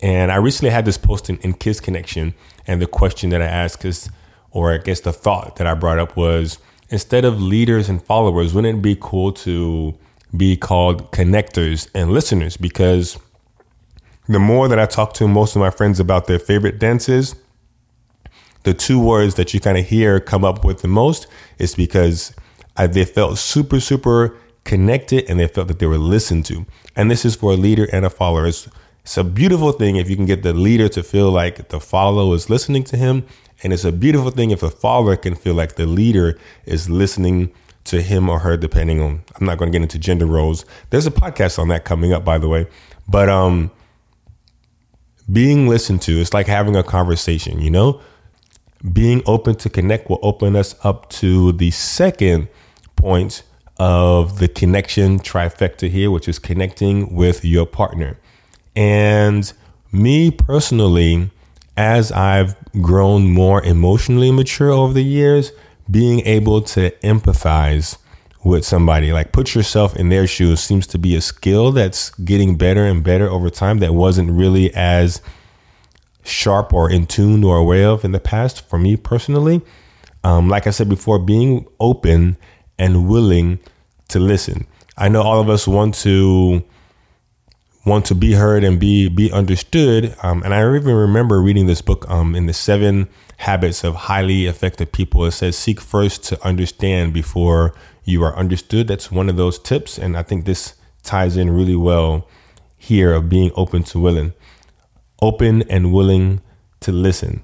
And 0.00 0.30
I 0.30 0.36
recently 0.36 0.70
had 0.70 0.84
this 0.84 0.98
post 0.98 1.28
in, 1.28 1.38
in 1.38 1.54
Kiss 1.54 1.80
Connection, 1.80 2.34
and 2.66 2.80
the 2.80 2.86
question 2.86 3.30
that 3.30 3.42
I 3.42 3.46
asked 3.46 3.84
is 3.84 4.08
or 4.50 4.72
I 4.72 4.78
guess 4.78 5.00
the 5.00 5.12
thought 5.12 5.56
that 5.56 5.66
I 5.66 5.74
brought 5.74 5.98
up 5.98 6.16
was 6.16 6.58
instead 6.88 7.24
of 7.24 7.40
leaders 7.40 7.88
and 7.88 8.02
followers, 8.02 8.54
wouldn't 8.54 8.78
it 8.78 8.82
be 8.82 8.96
cool 9.00 9.32
to 9.32 9.96
be 10.36 10.56
called 10.56 11.12
connectors 11.12 11.88
and 11.94 12.10
listeners? 12.10 12.56
Because 12.56 13.18
the 14.26 14.38
more 14.38 14.68
that 14.68 14.78
I 14.78 14.86
talk 14.86 15.14
to 15.14 15.28
most 15.28 15.54
of 15.56 15.60
my 15.60 15.70
friends 15.70 16.00
about 16.00 16.26
their 16.26 16.38
favorite 16.38 16.78
dances, 16.78 17.34
the 18.64 18.74
two 18.74 19.00
words 19.00 19.34
that 19.36 19.54
you 19.54 19.60
kind 19.60 19.78
of 19.78 19.86
hear 19.86 20.20
come 20.20 20.44
up 20.44 20.64
with 20.64 20.82
the 20.82 20.88
most 20.88 21.26
is 21.58 21.74
because 21.74 22.34
I, 22.76 22.86
they 22.86 23.04
felt 23.04 23.38
super, 23.38 23.80
super 23.80 24.36
connected 24.64 25.28
and 25.28 25.40
they 25.40 25.48
felt 25.48 25.68
that 25.68 25.78
they 25.78 25.86
were 25.86 25.98
listened 25.98 26.44
to. 26.46 26.66
And 26.94 27.10
this 27.10 27.24
is 27.24 27.36
for 27.36 27.52
a 27.52 27.56
leader 27.56 27.88
and 27.92 28.04
a 28.04 28.10
follower. 28.10 28.46
It's, 28.46 28.68
it's 29.02 29.16
a 29.16 29.24
beautiful 29.24 29.72
thing 29.72 29.96
if 29.96 30.10
you 30.10 30.16
can 30.16 30.26
get 30.26 30.42
the 30.42 30.52
leader 30.52 30.88
to 30.90 31.02
feel 31.02 31.30
like 31.30 31.68
the 31.68 31.80
follower 31.80 32.34
is 32.34 32.50
listening 32.50 32.84
to 32.84 32.96
him 32.96 33.24
and 33.62 33.72
it's 33.72 33.84
a 33.84 33.92
beautiful 33.92 34.30
thing 34.30 34.50
if 34.50 34.62
a 34.62 34.70
follower 34.70 35.16
can 35.16 35.34
feel 35.34 35.54
like 35.54 35.74
the 35.74 35.86
leader 35.86 36.38
is 36.64 36.88
listening 36.88 37.52
to 37.84 38.02
him 38.02 38.28
or 38.28 38.40
her, 38.40 38.56
depending 38.56 39.00
on, 39.00 39.22
I'm 39.34 39.46
not 39.46 39.58
going 39.58 39.72
to 39.72 39.76
get 39.76 39.82
into 39.82 39.98
gender 39.98 40.26
roles. 40.26 40.64
There's 40.90 41.06
a 41.06 41.10
podcast 41.10 41.58
on 41.58 41.68
that 41.68 41.84
coming 41.84 42.12
up, 42.12 42.24
by 42.24 42.38
the 42.38 42.48
way. 42.48 42.66
But 43.08 43.28
um, 43.28 43.70
being 45.32 45.68
listened 45.68 46.02
to, 46.02 46.20
it's 46.20 46.34
like 46.34 46.46
having 46.46 46.76
a 46.76 46.82
conversation, 46.82 47.60
you 47.60 47.70
know? 47.70 48.00
Being 48.92 49.22
open 49.26 49.56
to 49.56 49.70
connect 49.70 50.08
will 50.08 50.20
open 50.22 50.54
us 50.54 50.74
up 50.84 51.10
to 51.10 51.52
the 51.52 51.70
second 51.72 52.48
point 52.96 53.42
of 53.78 54.38
the 54.38 54.48
connection 54.48 55.18
trifecta 55.18 55.88
here, 55.88 56.10
which 56.10 56.28
is 56.28 56.38
connecting 56.38 57.14
with 57.14 57.44
your 57.44 57.66
partner. 57.66 58.18
And 58.76 59.52
me 59.90 60.30
personally, 60.30 61.30
as 61.76 62.12
I've 62.12 62.56
grown 62.80 63.30
more 63.30 63.62
emotionally 63.62 64.30
mature 64.30 64.70
over 64.70 64.92
the 64.92 65.04
years, 65.04 65.52
being 65.90 66.20
able 66.20 66.62
to 66.62 66.90
empathize 67.02 67.98
with 68.44 68.64
somebody, 68.64 69.12
like 69.12 69.32
put 69.32 69.54
yourself 69.54 69.96
in 69.96 70.08
their 70.08 70.26
shoes, 70.26 70.60
seems 70.60 70.86
to 70.88 70.98
be 70.98 71.16
a 71.16 71.20
skill 71.20 71.72
that's 71.72 72.10
getting 72.10 72.56
better 72.56 72.84
and 72.84 73.02
better 73.02 73.28
over 73.28 73.50
time 73.50 73.78
that 73.78 73.94
wasn't 73.94 74.30
really 74.30 74.72
as 74.74 75.20
sharp 76.24 76.72
or 76.72 76.90
in 76.90 77.06
tune 77.06 77.44
or 77.44 77.56
aware 77.56 77.88
of 77.88 78.04
in 78.04 78.12
the 78.12 78.20
past 78.20 78.68
for 78.68 78.78
me 78.78 78.96
personally. 78.96 79.62
Um, 80.24 80.48
like 80.48 80.66
I 80.66 80.70
said 80.70 80.88
before, 80.88 81.18
being 81.18 81.66
open 81.80 82.36
and 82.78 83.08
willing 83.08 83.60
to 84.08 84.18
listen. 84.18 84.66
I 84.96 85.08
know 85.08 85.22
all 85.22 85.40
of 85.40 85.48
us 85.48 85.66
want 85.66 85.94
to 85.96 86.62
want 87.86 88.04
to 88.06 88.14
be 88.14 88.34
heard 88.34 88.64
and 88.64 88.78
be 88.78 89.08
be 89.08 89.32
understood. 89.32 90.14
Um, 90.22 90.42
and 90.42 90.52
I 90.54 90.60
even 90.74 90.94
remember 90.94 91.40
reading 91.40 91.66
this 91.66 91.80
book 91.80 92.08
um, 92.10 92.34
in 92.34 92.46
the 92.46 92.52
Seven 92.52 93.08
Habits 93.38 93.84
of 93.84 93.94
Highly 93.94 94.46
Effective 94.46 94.92
People. 94.92 95.24
It 95.24 95.32
says 95.32 95.56
seek 95.56 95.80
first 95.80 96.24
to 96.24 96.46
understand 96.46 97.14
before 97.14 97.74
you 98.04 98.22
are 98.24 98.36
understood. 98.36 98.88
That's 98.88 99.10
one 99.10 99.28
of 99.28 99.36
those 99.36 99.58
tips, 99.58 99.98
and 99.98 100.16
I 100.16 100.22
think 100.22 100.44
this 100.44 100.74
ties 101.02 101.36
in 101.36 101.50
really 101.50 101.76
well 101.76 102.28
here 102.76 103.12
of 103.12 103.28
being 103.28 103.50
open 103.54 103.82
to 103.82 103.98
willing, 103.98 104.32
open 105.20 105.62
and 105.62 105.92
willing 105.92 106.40
to 106.80 106.92
listen. 106.92 107.42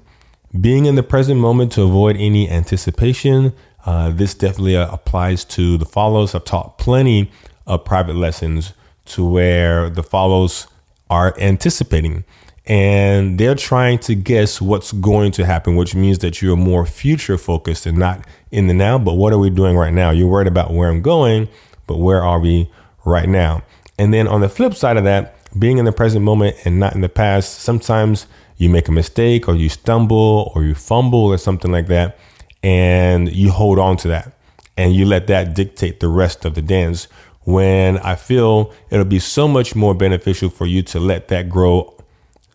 Being 0.59 0.85
in 0.85 0.95
the 0.95 1.03
present 1.03 1.39
moment 1.39 1.71
to 1.73 1.83
avoid 1.83 2.15
any 2.17 2.49
anticipation. 2.49 3.53
Uh, 3.85 4.09
this 4.09 4.33
definitely 4.33 4.75
uh, 4.75 4.91
applies 4.91 5.45
to 5.45 5.77
the 5.77 5.85
follows. 5.85 6.33
I've 6.33 6.45
taught 6.45 6.77
plenty 6.77 7.31
of 7.67 7.85
private 7.85 8.15
lessons 8.15 8.73
to 9.05 9.23
where 9.23 9.89
the 9.89 10.01
follows 10.01 10.67
are 11.09 11.35
anticipating 11.39 12.23
and 12.67 13.37
they're 13.37 13.55
trying 13.55 13.99
to 13.99 14.15
guess 14.15 14.59
what's 14.59 14.91
going 14.91 15.31
to 15.33 15.45
happen, 15.45 15.75
which 15.75 15.93
means 15.93 16.19
that 16.19 16.41
you're 16.41 16.55
more 16.55 16.85
future 16.85 17.37
focused 17.37 17.85
and 17.85 17.97
not 17.97 18.25
in 18.51 18.67
the 18.67 18.73
now. 18.73 18.97
But 18.97 19.13
what 19.13 19.33
are 19.33 19.37
we 19.37 19.49
doing 19.49 19.77
right 19.77 19.93
now? 19.93 20.09
You're 20.09 20.27
worried 20.27 20.47
about 20.47 20.71
where 20.73 20.89
I'm 20.89 21.01
going, 21.01 21.47
but 21.85 21.97
where 21.97 22.23
are 22.23 22.39
we 22.39 22.71
right 23.05 23.29
now? 23.29 23.61
And 23.99 24.13
then 24.13 24.27
on 24.27 24.41
the 24.41 24.49
flip 24.49 24.73
side 24.73 24.97
of 24.97 25.03
that, 25.03 25.34
being 25.57 25.77
in 25.77 25.85
the 25.85 25.91
present 25.91 26.23
moment 26.23 26.57
and 26.65 26.79
not 26.79 26.95
in 26.95 27.01
the 27.01 27.09
past, 27.09 27.59
sometimes 27.59 28.27
you 28.57 28.69
make 28.69 28.87
a 28.87 28.91
mistake 28.91 29.47
or 29.47 29.55
you 29.55 29.69
stumble 29.69 30.51
or 30.55 30.63
you 30.63 30.75
fumble 30.75 31.25
or 31.25 31.37
something 31.37 31.71
like 31.71 31.87
that, 31.87 32.17
and 32.63 33.31
you 33.31 33.51
hold 33.51 33.79
on 33.79 33.97
to 33.97 34.07
that 34.07 34.35
and 34.77 34.93
you 34.93 35.05
let 35.05 35.27
that 35.27 35.53
dictate 35.55 35.99
the 35.99 36.07
rest 36.07 36.45
of 36.45 36.55
the 36.55 36.61
dance. 36.61 37.07
When 37.43 37.97
I 37.99 38.15
feel 38.15 38.73
it'll 38.89 39.05
be 39.05 39.19
so 39.19 39.47
much 39.47 39.75
more 39.75 39.93
beneficial 39.93 40.49
for 40.49 40.65
you 40.65 40.81
to 40.83 40.99
let 40.99 41.27
that 41.29 41.49
grow 41.49 41.93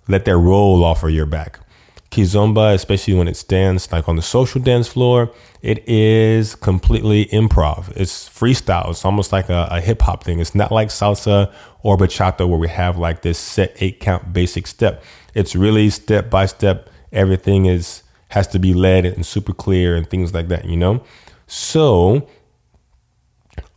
let 0.09 0.25
that 0.25 0.37
roll 0.37 0.83
off 0.85 1.05
of 1.05 1.11
your 1.11 1.27
back. 1.27 1.61
Kizomba, 2.11 2.75
especially 2.75 3.15
when 3.15 3.29
it's 3.29 3.45
danced 3.45 3.93
like 3.93 4.09
on 4.09 4.17
the 4.17 4.23
social 4.23 4.61
dance 4.61 4.89
floor, 4.89 5.33
it 5.63 5.87
is 5.89 6.57
completely 6.57 7.27
improv. 7.27 7.93
It's 7.97 8.29
freestyle. 8.29 8.91
It's 8.91 9.05
almost 9.05 9.31
like 9.33 9.49
a, 9.49 9.69
a 9.71 9.81
hip 9.81 10.03
hop 10.03 10.25
thing. 10.25 10.41
It's 10.41 10.55
not 10.55 10.73
like 10.73 10.89
salsa 10.89 11.53
or 11.83 11.97
bachata 11.97 12.49
where 12.49 12.59
we 12.59 12.69
have 12.69 12.99
like 12.99 13.23
this 13.23 13.39
set 13.39 13.77
eight 13.81 14.01
count 14.01 14.33
basic 14.33 14.67
step. 14.67 15.05
It's 15.35 15.55
really 15.55 15.89
step 15.91 16.31
by 16.31 16.47
step. 16.47 16.91
Everything 17.13 17.67
is 17.67 18.03
has 18.31 18.47
to 18.49 18.59
be 18.59 18.75
led 18.75 19.05
and 19.05 19.25
super 19.27 19.53
clear 19.53 19.97
and 19.97 20.09
things 20.09 20.33
like 20.33 20.49
that, 20.49 20.65
you 20.65 20.77
know? 20.77 21.03
So 21.47 22.29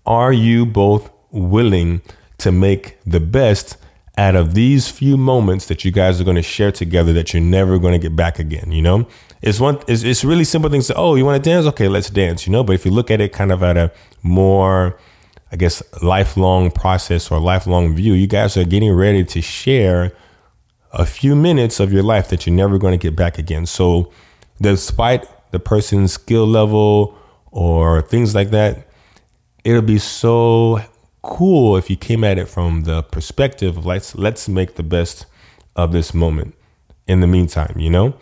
are 0.05 0.33
you 0.33 0.65
both 0.65 1.09
willing 1.31 2.01
to 2.37 2.51
make 2.51 2.97
the 3.05 3.19
best 3.19 3.77
out 4.17 4.35
of 4.35 4.53
these 4.53 4.89
few 4.89 5.17
moments 5.17 5.67
that 5.67 5.83
you 5.83 5.91
guys 5.91 6.21
are 6.21 6.23
going 6.23 6.35
to 6.35 6.43
share 6.43 6.71
together 6.71 7.13
that 7.13 7.33
you're 7.33 7.41
never 7.41 7.79
going 7.79 7.93
to 7.93 7.99
get 7.99 8.15
back 8.15 8.39
again 8.39 8.71
you 8.71 8.81
know? 8.81 9.07
It's 9.41 9.59
one 9.59 9.79
it's, 9.87 10.03
it's 10.03 10.23
really 10.23 10.43
simple 10.43 10.69
things 10.69 10.87
to, 10.87 10.95
oh 10.95 11.15
you 11.15 11.25
want 11.25 11.43
to 11.43 11.49
dance? 11.49 11.65
Okay 11.67 11.87
let's 11.87 12.09
dance 12.09 12.45
you 12.45 12.51
know? 12.51 12.63
But 12.63 12.73
if 12.73 12.85
you 12.85 12.91
look 12.91 13.09
at 13.11 13.21
it 13.21 13.33
kind 13.33 13.51
of 13.51 13.63
at 13.63 13.77
a 13.77 13.91
more 14.21 14.97
i 15.51 15.55
guess 15.55 15.83
lifelong 16.01 16.71
process 16.71 17.29
or 17.29 17.39
lifelong 17.39 17.93
view 17.93 18.13
you 18.13 18.25
guys 18.25 18.55
are 18.57 18.63
getting 18.63 18.91
ready 18.91 19.23
to 19.23 19.41
share 19.41 20.11
a 20.91 21.05
few 21.05 21.35
minutes 21.35 21.79
of 21.79 21.91
your 21.91 22.03
life 22.03 22.29
that 22.29 22.45
you're 22.45 22.55
never 22.55 22.77
going 22.77 22.91
to 22.91 22.97
get 22.97 23.15
back 23.15 23.39
again. 23.39 23.65
So 23.65 24.11
despite 24.61 25.25
the 25.51 25.59
person's 25.59 26.13
skill 26.13 26.45
level 26.45 27.17
or 27.51 28.01
things 28.01 28.33
like 28.35 28.51
that 28.51 28.87
it'll 29.63 29.81
be 29.81 29.99
so 29.99 30.81
cool 31.23 31.77
if 31.77 31.89
you 31.89 31.95
came 31.95 32.23
at 32.23 32.37
it 32.37 32.47
from 32.47 32.83
the 32.83 33.01
perspective 33.01 33.77
of 33.77 33.85
let's 33.85 34.13
let's 34.15 34.47
make 34.47 34.75
the 34.75 34.83
best 34.83 35.25
of 35.75 35.91
this 35.91 36.13
moment 36.13 36.53
in 37.07 37.21
the 37.21 37.27
meantime, 37.27 37.73
you 37.77 37.89
know? 37.89 38.13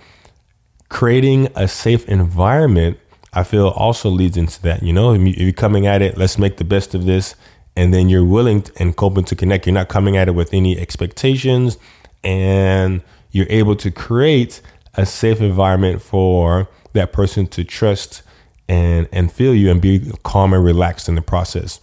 Creating 0.89 1.47
a 1.55 1.67
safe 1.67 2.07
environment, 2.07 2.97
I 3.33 3.43
feel 3.43 3.67
also 3.69 4.09
leads 4.09 4.37
into 4.37 4.61
that, 4.63 4.83
you 4.83 4.93
know? 4.93 5.13
If 5.13 5.37
you're 5.37 5.51
coming 5.51 5.85
at 5.85 6.01
it, 6.01 6.17
let's 6.17 6.37
make 6.37 6.57
the 6.57 6.63
best 6.63 6.93
of 6.93 7.05
this, 7.05 7.35
and 7.75 7.93
then 7.93 8.09
you're 8.09 8.25
willing 8.25 8.65
and 8.77 8.93
open 8.97 9.23
to 9.25 9.35
connect. 9.35 9.65
You're 9.65 9.73
not 9.73 9.89
coming 9.89 10.17
at 10.17 10.27
it 10.27 10.31
with 10.31 10.53
any 10.53 10.79
expectations, 10.79 11.77
and 12.23 13.01
you're 13.31 13.47
able 13.49 13.75
to 13.77 13.91
create 13.91 14.61
a 14.95 15.05
safe 15.05 15.41
environment 15.41 16.01
for 16.01 16.69
that 16.93 17.13
person 17.13 17.47
to 17.47 17.63
trust 17.63 18.21
and 18.67 19.07
and 19.11 19.31
feel 19.31 19.55
you 19.55 19.71
and 19.71 19.81
be 19.81 20.11
calm 20.23 20.53
and 20.53 20.63
relaxed 20.63 21.09
in 21.09 21.15
the 21.15 21.21
process. 21.21 21.79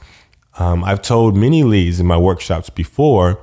Um, 0.59 0.83
I've 0.83 1.03
told 1.03 1.37
many 1.37 1.63
leads 1.63 2.01
in 2.01 2.07
my 2.07 2.17
workshops 2.17 2.69
before, 2.69 3.41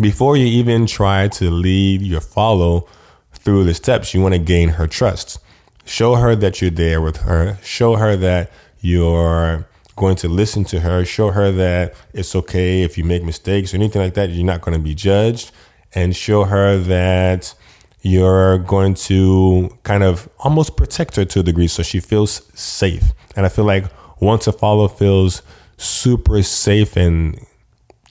before 0.00 0.36
you 0.36 0.46
even 0.46 0.86
try 0.86 1.28
to 1.28 1.50
lead 1.50 2.02
your 2.02 2.22
follow 2.22 2.88
through 3.32 3.64
the 3.64 3.74
steps, 3.74 4.14
you 4.14 4.22
want 4.22 4.34
to 4.34 4.40
gain 4.40 4.70
her 4.70 4.86
trust. 4.86 5.38
Show 5.84 6.14
her 6.14 6.34
that 6.36 6.62
you're 6.62 6.70
there 6.70 7.02
with 7.02 7.18
her. 7.18 7.58
Show 7.62 7.96
her 7.96 8.16
that 8.16 8.50
you're 8.80 9.68
going 9.96 10.16
to 10.16 10.28
listen 10.28 10.64
to 10.64 10.80
her. 10.80 11.04
Show 11.04 11.30
her 11.30 11.52
that 11.52 11.94
it's 12.14 12.34
okay 12.34 12.82
if 12.82 12.96
you 12.96 13.04
make 13.04 13.22
mistakes 13.22 13.74
or 13.74 13.76
anything 13.76 14.00
like 14.00 14.14
that. 14.14 14.30
You're 14.30 14.46
not 14.46 14.62
going 14.62 14.76
to 14.76 14.82
be 14.82 14.94
judged. 14.94 15.52
And 15.94 16.16
show 16.16 16.44
her 16.44 16.78
that 16.78 17.54
you're 18.00 18.58
going 18.58 18.94
to 18.94 19.76
kind 19.82 20.02
of 20.02 20.28
almost 20.38 20.76
protect 20.76 21.16
her 21.16 21.24
to 21.26 21.40
a 21.40 21.42
degree 21.42 21.68
so 21.68 21.82
she 21.82 22.00
feels 22.00 22.42
safe. 22.58 23.12
And 23.36 23.44
I 23.44 23.48
feel 23.50 23.64
like 23.64 23.84
once 24.20 24.46
a 24.46 24.52
follow 24.52 24.88
feels 24.88 25.42
super 25.76 26.42
safe 26.42 26.96
and 26.96 27.38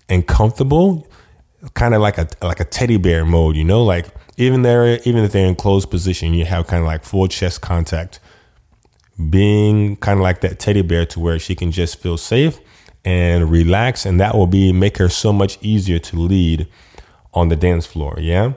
and 0.10 0.28
comfortable, 0.28 1.08
kind 1.74 1.94
of 1.94 2.02
like 2.02 2.18
a 2.18 2.28
like 2.42 2.60
a 2.60 2.66
teddy 2.66 2.98
bear 2.98 3.26
mode, 3.26 3.56
you 3.56 3.64
know, 3.64 3.84
like 3.84 4.08
even 4.38 4.64
there, 4.64 5.00
even 5.06 5.24
if 5.24 5.32
they're 5.32 5.46
in 5.46 5.56
closed 5.56 5.90
position, 5.90 6.34
you 6.34 6.46
have 6.46 6.68
kind 6.68 6.82
of 6.82 6.88
like 6.88 7.04
full 7.04 7.28
chest 7.28 7.62
contact, 7.62 8.20
being 9.30 9.96
kind 9.98 10.20
of 10.20 10.24
like 10.24 10.42
that 10.42 10.60
teddy 10.60 10.82
bear 10.82 11.06
to 11.08 11.20
where 11.20 11.40
she 11.40 11.56
can 11.56 11.72
just 11.72 12.00
feel 12.00 12.18
safe 12.18 12.60
and 13.06 13.52
relax, 13.52 14.06
and 14.06 14.20
that 14.20 14.36
will 14.36 14.48
be 14.48 14.72
make 14.72 14.98
her 14.98 15.10
so 15.10 15.34
much 15.34 15.58
easier 15.62 16.00
to 16.00 16.18
lead 16.18 16.68
on 17.34 17.50
the 17.50 17.56
dance 17.56 17.86
floor. 17.86 18.18
Yeah, 18.20 18.54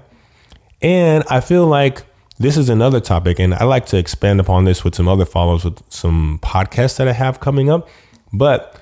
and 0.82 1.24
I 1.28 1.40
feel 1.40 1.66
like 1.66 2.04
this 2.38 2.56
is 2.56 2.68
another 2.68 3.00
topic, 3.00 3.38
and 3.38 3.54
I 3.54 3.64
like 3.64 3.86
to 3.86 3.98
expand 3.98 4.40
upon 4.40 4.64
this 4.64 4.84
with 4.84 4.94
some 4.94 5.08
other 5.08 5.24
follows 5.24 5.64
with 5.64 5.82
some 5.88 6.38
podcasts 6.42 6.96
that 6.98 7.08
I 7.08 7.12
have 7.12 7.40
coming 7.40 7.70
up, 7.70 7.88
but 8.32 8.80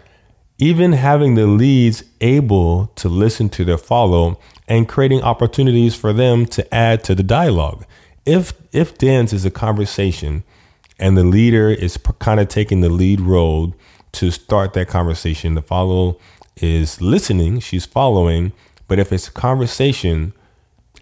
even 0.58 0.92
having 0.92 1.34
the 1.34 1.46
leads 1.46 2.04
able 2.20 2.86
to 2.96 3.08
listen 3.08 3.48
to 3.50 3.64
their 3.64 3.78
follow 3.78 4.38
and 4.68 4.88
creating 4.88 5.22
opportunities 5.22 5.94
for 5.94 6.12
them 6.12 6.46
to 6.46 6.74
add 6.74 7.02
to 7.04 7.14
the 7.14 7.22
dialogue. 7.22 7.84
If 8.24 8.52
if 8.72 8.96
dance 8.96 9.32
is 9.32 9.44
a 9.44 9.50
conversation 9.50 10.44
and 10.98 11.16
the 11.16 11.24
leader 11.24 11.70
is 11.70 11.98
kind 12.18 12.40
of 12.40 12.48
taking 12.48 12.80
the 12.80 12.88
lead 12.88 13.20
role 13.20 13.74
to 14.12 14.30
start 14.30 14.72
that 14.74 14.88
conversation, 14.88 15.54
the 15.54 15.62
follow 15.62 16.18
is 16.56 17.00
listening, 17.00 17.60
she's 17.60 17.84
following, 17.84 18.52
but 18.86 18.98
if 18.98 19.12
it's 19.12 19.28
a 19.28 19.32
conversation 19.32 20.32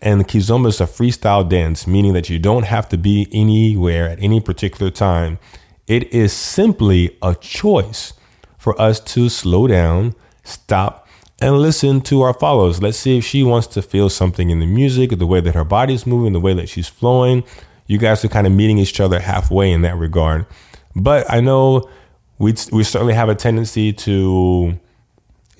and 0.00 0.18
the 0.18 0.24
kizomba 0.24 0.68
is 0.68 0.80
a 0.80 0.86
freestyle 0.86 1.48
dance, 1.48 1.86
meaning 1.86 2.14
that 2.14 2.28
you 2.28 2.38
don't 2.38 2.64
have 2.64 2.88
to 2.88 2.96
be 2.96 3.28
anywhere 3.32 4.08
at 4.08 4.20
any 4.20 4.40
particular 4.40 4.90
time, 4.90 5.38
it 5.86 6.12
is 6.12 6.32
simply 6.32 7.16
a 7.22 7.34
choice 7.34 8.14
for 8.62 8.80
us 8.80 9.00
to 9.00 9.28
slow 9.28 9.66
down, 9.66 10.14
stop, 10.44 11.08
and 11.40 11.58
listen 11.58 12.00
to 12.00 12.22
our 12.22 12.32
follows. 12.32 12.80
Let's 12.80 12.96
see 12.96 13.18
if 13.18 13.24
she 13.24 13.42
wants 13.42 13.66
to 13.66 13.82
feel 13.82 14.08
something 14.08 14.50
in 14.50 14.60
the 14.60 14.66
music, 14.66 15.10
the 15.18 15.26
way 15.26 15.40
that 15.40 15.56
her 15.56 15.64
body's 15.64 16.06
moving, 16.06 16.32
the 16.32 16.38
way 16.38 16.54
that 16.54 16.68
she's 16.68 16.86
flowing. 16.86 17.42
You 17.88 17.98
guys 17.98 18.24
are 18.24 18.28
kind 18.28 18.46
of 18.46 18.52
meeting 18.52 18.78
each 18.78 19.00
other 19.00 19.18
halfway 19.18 19.72
in 19.72 19.82
that 19.82 19.96
regard. 19.96 20.46
But 20.94 21.28
I 21.28 21.40
know 21.40 21.90
we 22.38 22.54
we 22.70 22.84
certainly 22.84 23.14
have 23.14 23.28
a 23.28 23.34
tendency 23.34 23.92
to 23.94 24.78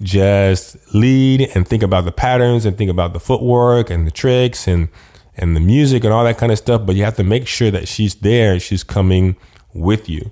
just 0.00 0.76
lead 0.94 1.50
and 1.56 1.66
think 1.66 1.82
about 1.82 2.04
the 2.04 2.12
patterns 2.12 2.64
and 2.64 2.78
think 2.78 2.90
about 2.90 3.14
the 3.14 3.20
footwork 3.20 3.90
and 3.90 4.06
the 4.06 4.12
tricks 4.12 4.68
and 4.68 4.88
and 5.36 5.56
the 5.56 5.60
music 5.60 6.04
and 6.04 6.12
all 6.12 6.22
that 6.22 6.38
kind 6.38 6.52
of 6.52 6.58
stuff. 6.58 6.86
But 6.86 6.94
you 6.94 7.02
have 7.02 7.16
to 7.16 7.24
make 7.24 7.48
sure 7.48 7.72
that 7.72 7.88
she's 7.88 8.14
there 8.14 8.60
she's 8.60 8.84
coming 8.84 9.34
with 9.74 10.08
you. 10.08 10.30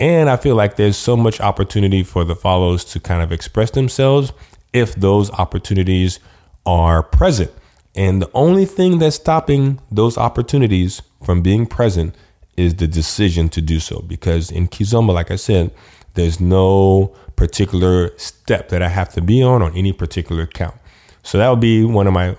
And 0.00 0.30
I 0.30 0.36
feel 0.36 0.54
like 0.54 0.76
there's 0.76 0.96
so 0.96 1.14
much 1.14 1.40
opportunity 1.40 2.02
for 2.02 2.24
the 2.24 2.34
follows 2.34 2.84
to 2.86 3.00
kind 3.00 3.22
of 3.22 3.30
express 3.30 3.70
themselves 3.70 4.32
if 4.72 4.94
those 4.94 5.30
opportunities 5.32 6.18
are 6.64 7.02
present. 7.02 7.52
And 7.94 8.22
the 8.22 8.30
only 8.32 8.64
thing 8.64 8.98
that's 8.98 9.16
stopping 9.16 9.78
those 9.90 10.16
opportunities 10.16 11.02
from 11.22 11.42
being 11.42 11.66
present 11.66 12.14
is 12.56 12.76
the 12.76 12.88
decision 12.88 13.50
to 13.50 13.60
do 13.60 13.78
so. 13.78 14.00
Because 14.00 14.50
in 14.50 14.68
Kizomba, 14.68 15.12
like 15.12 15.30
I 15.30 15.36
said, 15.36 15.70
there's 16.14 16.40
no 16.40 17.14
particular 17.36 18.16
step 18.16 18.70
that 18.70 18.82
I 18.82 18.88
have 18.88 19.12
to 19.14 19.20
be 19.20 19.42
on 19.42 19.60
on 19.60 19.76
any 19.76 19.92
particular 19.92 20.46
count. 20.46 20.76
So 21.22 21.36
that 21.36 21.48
would 21.50 21.60
be 21.60 21.84
one 21.84 22.06
of 22.06 22.14
my 22.14 22.36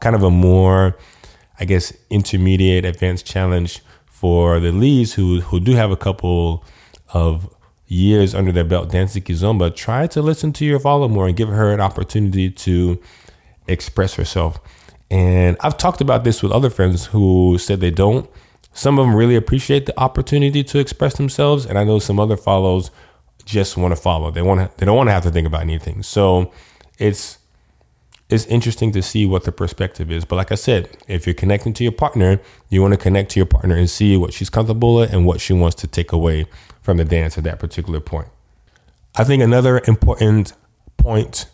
kind 0.00 0.16
of 0.16 0.22
a 0.22 0.30
more, 0.30 0.96
I 1.60 1.66
guess, 1.66 1.92
intermediate 2.08 2.86
advanced 2.86 3.26
challenge 3.26 3.82
for 4.22 4.60
the 4.60 4.70
leads 4.70 5.14
who 5.14 5.40
who 5.40 5.58
do 5.58 5.72
have 5.72 5.90
a 5.90 5.96
couple 5.96 6.64
of 7.12 7.52
years 7.88 8.36
under 8.36 8.52
their 8.52 8.62
belt 8.62 8.88
dancing 8.88 9.20
kizomba, 9.20 9.74
try 9.74 10.06
to 10.06 10.22
listen 10.22 10.52
to 10.52 10.64
your 10.64 10.78
follow 10.78 11.08
more 11.08 11.26
and 11.26 11.36
give 11.36 11.48
her 11.48 11.72
an 11.72 11.80
opportunity 11.80 12.48
to 12.48 13.02
express 13.66 14.14
herself. 14.14 14.60
And 15.10 15.56
I've 15.58 15.76
talked 15.76 16.00
about 16.00 16.22
this 16.22 16.40
with 16.40 16.52
other 16.52 16.70
friends 16.70 17.06
who 17.06 17.58
said 17.58 17.80
they 17.80 17.90
don't. 17.90 18.30
Some 18.72 18.96
of 18.96 19.04
them 19.04 19.16
really 19.16 19.34
appreciate 19.34 19.86
the 19.86 20.00
opportunity 20.00 20.62
to 20.62 20.78
express 20.78 21.16
themselves, 21.16 21.66
and 21.66 21.76
I 21.76 21.82
know 21.82 21.98
some 21.98 22.20
other 22.20 22.36
follows 22.36 22.92
just 23.44 23.76
want 23.76 23.90
to 23.90 24.00
follow. 24.00 24.30
They 24.30 24.40
want 24.40 24.60
to, 24.60 24.70
they 24.78 24.86
don't 24.86 24.96
want 24.96 25.08
to 25.08 25.12
have 25.12 25.24
to 25.24 25.32
think 25.32 25.48
about 25.48 25.62
anything. 25.62 26.04
So 26.04 26.52
it's 26.96 27.38
it's 28.32 28.46
interesting 28.46 28.92
to 28.92 29.02
see 29.02 29.26
what 29.26 29.44
the 29.44 29.52
perspective 29.52 30.10
is. 30.10 30.24
But 30.24 30.36
like 30.36 30.50
I 30.50 30.54
said, 30.54 30.88
if 31.06 31.26
you're 31.26 31.34
connecting 31.34 31.72
to 31.74 31.84
your 31.84 31.92
partner, 31.92 32.40
you 32.70 32.80
want 32.80 32.94
to 32.94 32.98
connect 32.98 33.30
to 33.32 33.38
your 33.40 33.46
partner 33.46 33.76
and 33.76 33.88
see 33.88 34.16
what 34.16 34.32
she's 34.32 34.48
comfortable 34.48 34.96
with 34.96 35.12
and 35.12 35.26
what 35.26 35.40
she 35.40 35.52
wants 35.52 35.76
to 35.76 35.86
take 35.86 36.12
away 36.12 36.46
from 36.80 36.96
the 36.96 37.04
dance 37.04 37.36
at 37.36 37.44
that 37.44 37.58
particular 37.58 38.00
point. 38.00 38.28
I 39.16 39.24
think 39.24 39.42
another 39.42 39.82
important 39.86 40.54
point 40.96 41.46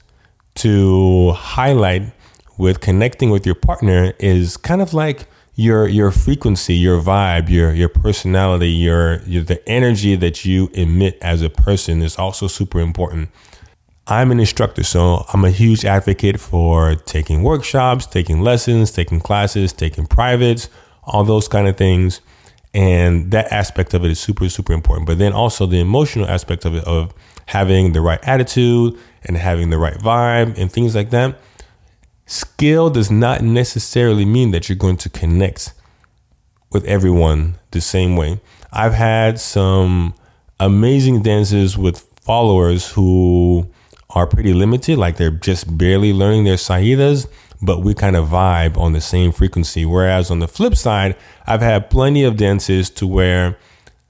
to 0.57 1.33
highlight 1.33 2.13
with 2.57 2.81
connecting 2.81 3.31
with 3.31 3.45
your 3.45 3.55
partner 3.57 4.13
is 4.19 4.57
kind 4.57 4.81
of 4.81 4.95
like 4.95 5.27
your 5.57 5.89
your 5.89 6.13
frequency, 6.13 6.75
your 6.75 7.01
vibe, 7.01 7.49
your 7.49 7.73
your 7.73 7.89
personality, 7.89 8.71
your, 8.71 9.21
your 9.23 9.43
the 9.43 9.69
energy 9.69 10.15
that 10.15 10.45
you 10.45 10.71
emit 10.73 11.19
as 11.21 11.43
a 11.43 11.51
person 11.51 12.03
is 12.03 12.17
also 12.17 12.47
super 12.47 12.79
important. 12.79 13.31
I'm 14.11 14.31
an 14.31 14.41
instructor, 14.41 14.83
so 14.85 15.27
I'm 15.35 15.45
a 15.45 15.51
huge 15.51 15.85
advocate 15.85 16.41
for 16.41 16.95
taking 16.95 17.43
workshops, 17.43 18.07
taking 18.07 18.41
lessons, 18.41 18.91
taking 18.91 19.21
classes, 19.21 19.71
taking 19.75 20.07
privates, 20.07 20.71
all 21.05 21.25
those 21.25 21.47
kind 21.47 21.69
of 21.69 21.77
things. 21.77 22.23
And 22.73 23.31
that 23.33 23.53
aspect 23.53 23.93
of 23.93 24.05
it 24.07 24.11
is 24.11 24.19
super, 24.19 24.49
super 24.49 24.73
important. 24.73 25.07
But 25.07 25.19
then 25.19 25.35
also 25.35 25.67
the 25.67 25.79
emotional 25.79 26.27
aspect 26.27 26.65
of 26.65 26.75
it, 26.75 26.85
of 26.85 27.13
having 27.47 27.93
the 27.93 28.01
right 28.01 28.21
attitude 28.27 28.99
and 29.25 29.37
having 29.37 29.69
the 29.69 29.79
right 29.79 29.99
vibe 29.99 30.57
and 30.59 30.73
things 30.73 30.95
like 30.95 31.11
that. 31.11 31.39
Skill 32.25 32.89
does 32.89 33.11
not 33.11 33.43
necessarily 33.43 34.25
mean 34.25 34.53
that 34.53 34.69
you're 34.69 34.77
going 34.77 34.99
to 34.99 35.11
connect 35.11 35.75
with 36.73 36.85
everyone 36.85 37.59
the 37.73 37.81
same 37.83 38.17
way. 38.17 38.41
I've 38.73 38.95
had 38.95 39.39
some 39.39 40.15
amazing 40.61 41.23
dances 41.23 41.77
with 41.77 42.01
followers 42.23 42.93
who 42.93 43.71
are 44.11 44.27
pretty 44.27 44.55
limited, 44.55 44.99
like 44.99 45.17
they're 45.17 45.31
just 45.31 45.77
barely 45.77 46.13
learning 46.13 46.45
their 46.45 46.57
saidas, 46.57 47.27
but 47.61 47.83
we 47.83 47.95
kind 47.95 48.17
of 48.17 48.29
vibe 48.29 48.77
on 48.77 48.93
the 48.93 49.01
same 49.01 49.33
frequency. 49.33 49.85
Whereas 49.85 50.31
on 50.31 50.39
the 50.39 50.49
flip 50.49 50.77
side, 50.77 51.17
I've 51.47 51.61
had 51.61 51.91
plenty 51.91 52.25
of 52.25 52.37
dances 52.37 52.89
to 52.91 53.07
where 53.07 53.59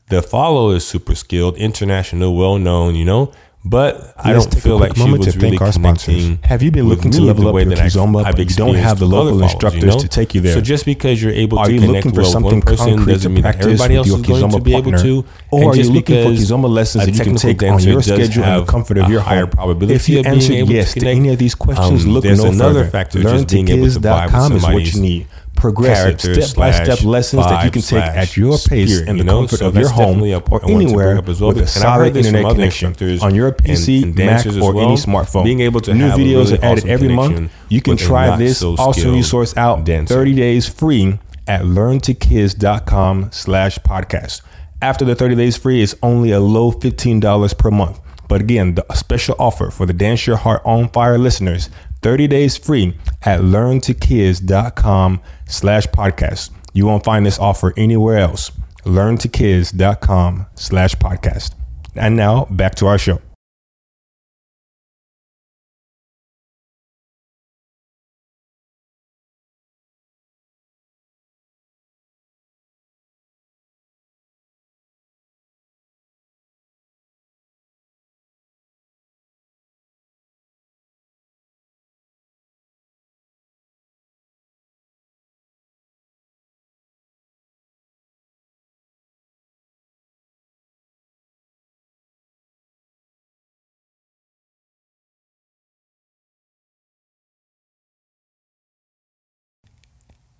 the 0.08 0.22
follow 0.22 0.70
is 0.70 0.86
super 0.86 1.14
skilled, 1.14 1.56
international, 1.56 2.36
well 2.36 2.58
known, 2.58 2.94
you 2.94 3.04
know, 3.04 3.32
but 3.64 4.14
I 4.16 4.32
don't 4.32 4.54
feel 4.54 4.78
like 4.78 4.96
she 4.96 5.10
was 5.10 5.36
really 5.36 5.58
connecting. 5.58 6.38
Have 6.42 6.62
you 6.62 6.70
been 6.70 6.88
looking 6.88 7.10
to 7.10 7.20
level 7.20 7.48
up 7.48 7.54
your 7.54 7.72
Kizomba, 7.76 8.24
but 8.24 8.38
you 8.38 8.56
don't 8.56 8.74
have 8.76 8.98
the 8.98 9.06
local 9.06 9.42
instructors 9.42 9.82
you 9.82 9.88
know? 9.88 9.98
to 9.98 10.08
take 10.08 10.34
you 10.34 10.40
there? 10.40 10.54
So 10.54 10.60
just 10.60 10.84
because 10.84 11.22
you're 11.22 11.32
able 11.32 11.58
are 11.58 11.66
to 11.66 11.72
you 11.72 11.80
connect 11.80 12.06
looking 12.06 12.14
for 12.14 12.22
well 12.22 12.30
something 12.32 12.52
one 12.52 12.62
person 12.62 13.04
doesn't 13.04 13.34
mean 13.34 13.44
everybody 13.44 13.96
else 13.96 14.08
is 14.08 14.22
going 14.22 14.50
to 14.50 14.60
be 14.60 14.74
able 14.74 14.92
to. 14.92 15.24
Or 15.50 15.72
are 15.72 15.76
you 15.76 15.90
looking 15.90 16.24
for 16.24 16.40
Kizomba 16.40 16.68
lessons 16.68 17.06
that 17.06 17.14
you 17.14 17.24
can 17.24 17.36
take 17.36 17.62
on 17.62 17.80
your 17.80 18.02
schedule 18.02 18.44
and 18.44 18.66
the 18.66 18.70
comfort 18.70 18.98
of 18.98 19.10
your 19.10 19.20
higher 19.20 19.40
home? 19.40 19.50
Probability 19.50 19.94
if 19.94 20.08
you 20.08 20.20
answered 20.20 20.68
yes 20.68 20.94
to 20.94 21.06
any 21.06 21.30
of 21.30 21.38
these 21.38 21.54
questions, 21.54 22.04
um, 22.04 22.10
look 22.10 22.24
no 22.24 22.46
another 22.46 22.84
factor. 22.86 23.18
LearnToKids.com 23.18 24.52
is 24.52 24.62
what 24.62 24.94
you 24.94 25.00
need 25.00 25.26
progressive 25.58 26.20
step 26.20 26.56
by 26.56 26.70
step 26.70 27.02
lessons 27.02 27.44
that 27.46 27.64
you 27.64 27.70
can 27.70 27.82
take 27.82 28.02
at 28.02 28.36
your 28.36 28.58
pace 28.58 29.00
in 29.00 29.18
the 29.18 29.24
comfort 29.24 29.60
of 29.60 29.76
your 29.76 29.88
home 29.88 30.22
or 30.50 30.64
anywhere 30.70 31.20
with 31.20 31.40
a 31.40 31.66
solid 31.66 32.16
internet 32.16 32.54
connection 32.54 32.94
on 33.20 33.34
your 33.34 33.52
PC, 33.52 34.14
Mac, 34.14 34.46
or 34.46 34.80
any 34.80 34.96
smartphone. 34.96 35.44
Being 35.44 35.60
able 35.60 35.80
to 35.82 35.94
new 35.94 36.10
videos 36.10 36.56
are 36.56 36.64
added 36.64 36.86
every 36.86 37.08
month. 37.08 37.52
You 37.68 37.82
can 37.82 37.96
try 37.96 38.36
this 38.36 38.62
awesome 38.62 39.12
resource 39.12 39.56
out 39.56 39.86
30 39.86 40.34
days 40.34 40.68
free 40.68 41.18
at 41.46 41.62
learntokids.com 41.62 43.30
slash 43.32 43.78
podcast. 43.78 44.42
After 44.80 45.04
the 45.04 45.14
30 45.14 45.34
days 45.34 45.56
free, 45.56 45.82
it's 45.82 45.94
only 46.02 46.30
a 46.30 46.38
low 46.38 46.70
$15 46.70 47.58
per 47.58 47.70
month. 47.70 48.00
But 48.28 48.42
again, 48.42 48.74
the 48.74 48.84
special 48.94 49.34
offer 49.38 49.70
for 49.70 49.86
the 49.86 49.94
Dance 49.94 50.26
Your 50.26 50.36
Heart 50.36 50.62
on 50.64 50.90
Fire 50.90 51.18
listeners, 51.18 51.70
30 52.02 52.28
days 52.28 52.56
free 52.56 52.96
at 53.22 53.40
learntokids.com 53.40 55.20
slash 55.46 55.86
podcast. 55.88 56.50
You 56.72 56.86
won't 56.86 57.04
find 57.04 57.26
this 57.26 57.38
offer 57.38 57.72
anywhere 57.76 58.18
else. 58.18 58.50
Learntokids.com 58.84 60.46
slash 60.54 60.94
podcast. 60.94 61.54
And 61.96 62.16
now 62.16 62.46
back 62.50 62.74
to 62.76 62.86
our 62.86 62.98
show. 62.98 63.20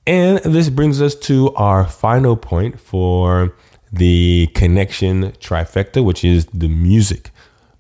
And 0.09 0.39
this 0.39 0.71
brings 0.71 1.03
us 1.03 1.15
to 1.17 1.53
our 1.55 1.87
final 1.87 2.35
point 2.35 2.81
for 2.81 3.55
the 3.93 4.49
connection 4.55 5.33
trifecta, 5.33 6.03
which 6.03 6.25
is 6.25 6.47
the 6.47 6.67
music. 6.67 7.31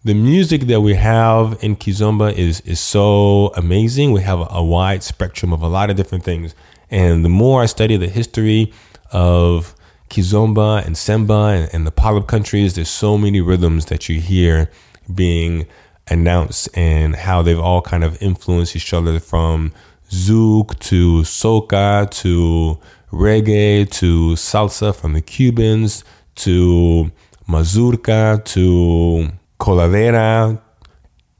The 0.04 0.12
music 0.12 0.66
that 0.66 0.82
we 0.82 0.92
have 0.92 1.58
in 1.64 1.74
Kizomba 1.76 2.34
is 2.34 2.60
is 2.66 2.80
so 2.80 3.46
amazing. 3.56 4.12
We 4.12 4.20
have 4.20 4.46
a, 4.50 4.62
wide 4.62 5.02
spectrum 5.02 5.54
of 5.54 5.62
a 5.62 5.68
lot 5.68 5.88
of 5.88 5.96
different 5.96 6.22
things. 6.22 6.54
And 6.90 7.24
the 7.24 7.30
more 7.30 7.62
I 7.62 7.66
study 7.66 7.96
the 7.96 8.08
history 8.08 8.74
of 9.10 9.74
Kizomba 10.10 10.84
and 10.84 10.96
Semba 10.96 11.58
and, 11.58 11.70
and 11.72 11.86
the 11.86 11.92
Palop 11.92 12.26
countries, 12.26 12.74
there's 12.74 12.90
so 12.90 13.16
many 13.16 13.40
rhythms 13.40 13.86
that 13.86 14.10
you 14.10 14.20
hear 14.20 14.70
being 15.14 15.66
announced 16.08 16.68
and 16.76 17.16
how 17.16 17.40
they've 17.40 17.58
all 17.58 17.80
kind 17.80 18.04
of 18.04 18.20
influenced 18.22 18.76
each 18.76 18.92
other 18.92 19.18
from 19.18 19.72
zouk 20.10 20.78
to 20.80 21.22
soca 21.22 22.10
to 22.10 22.78
reggae 23.12 23.90
to 23.90 24.34
salsa 24.34 24.94
from 24.94 25.12
the 25.12 25.20
Cubans 25.20 26.04
to 26.36 27.10
mazurka 27.48 28.42
to 28.44 29.28
coladera. 29.58 30.60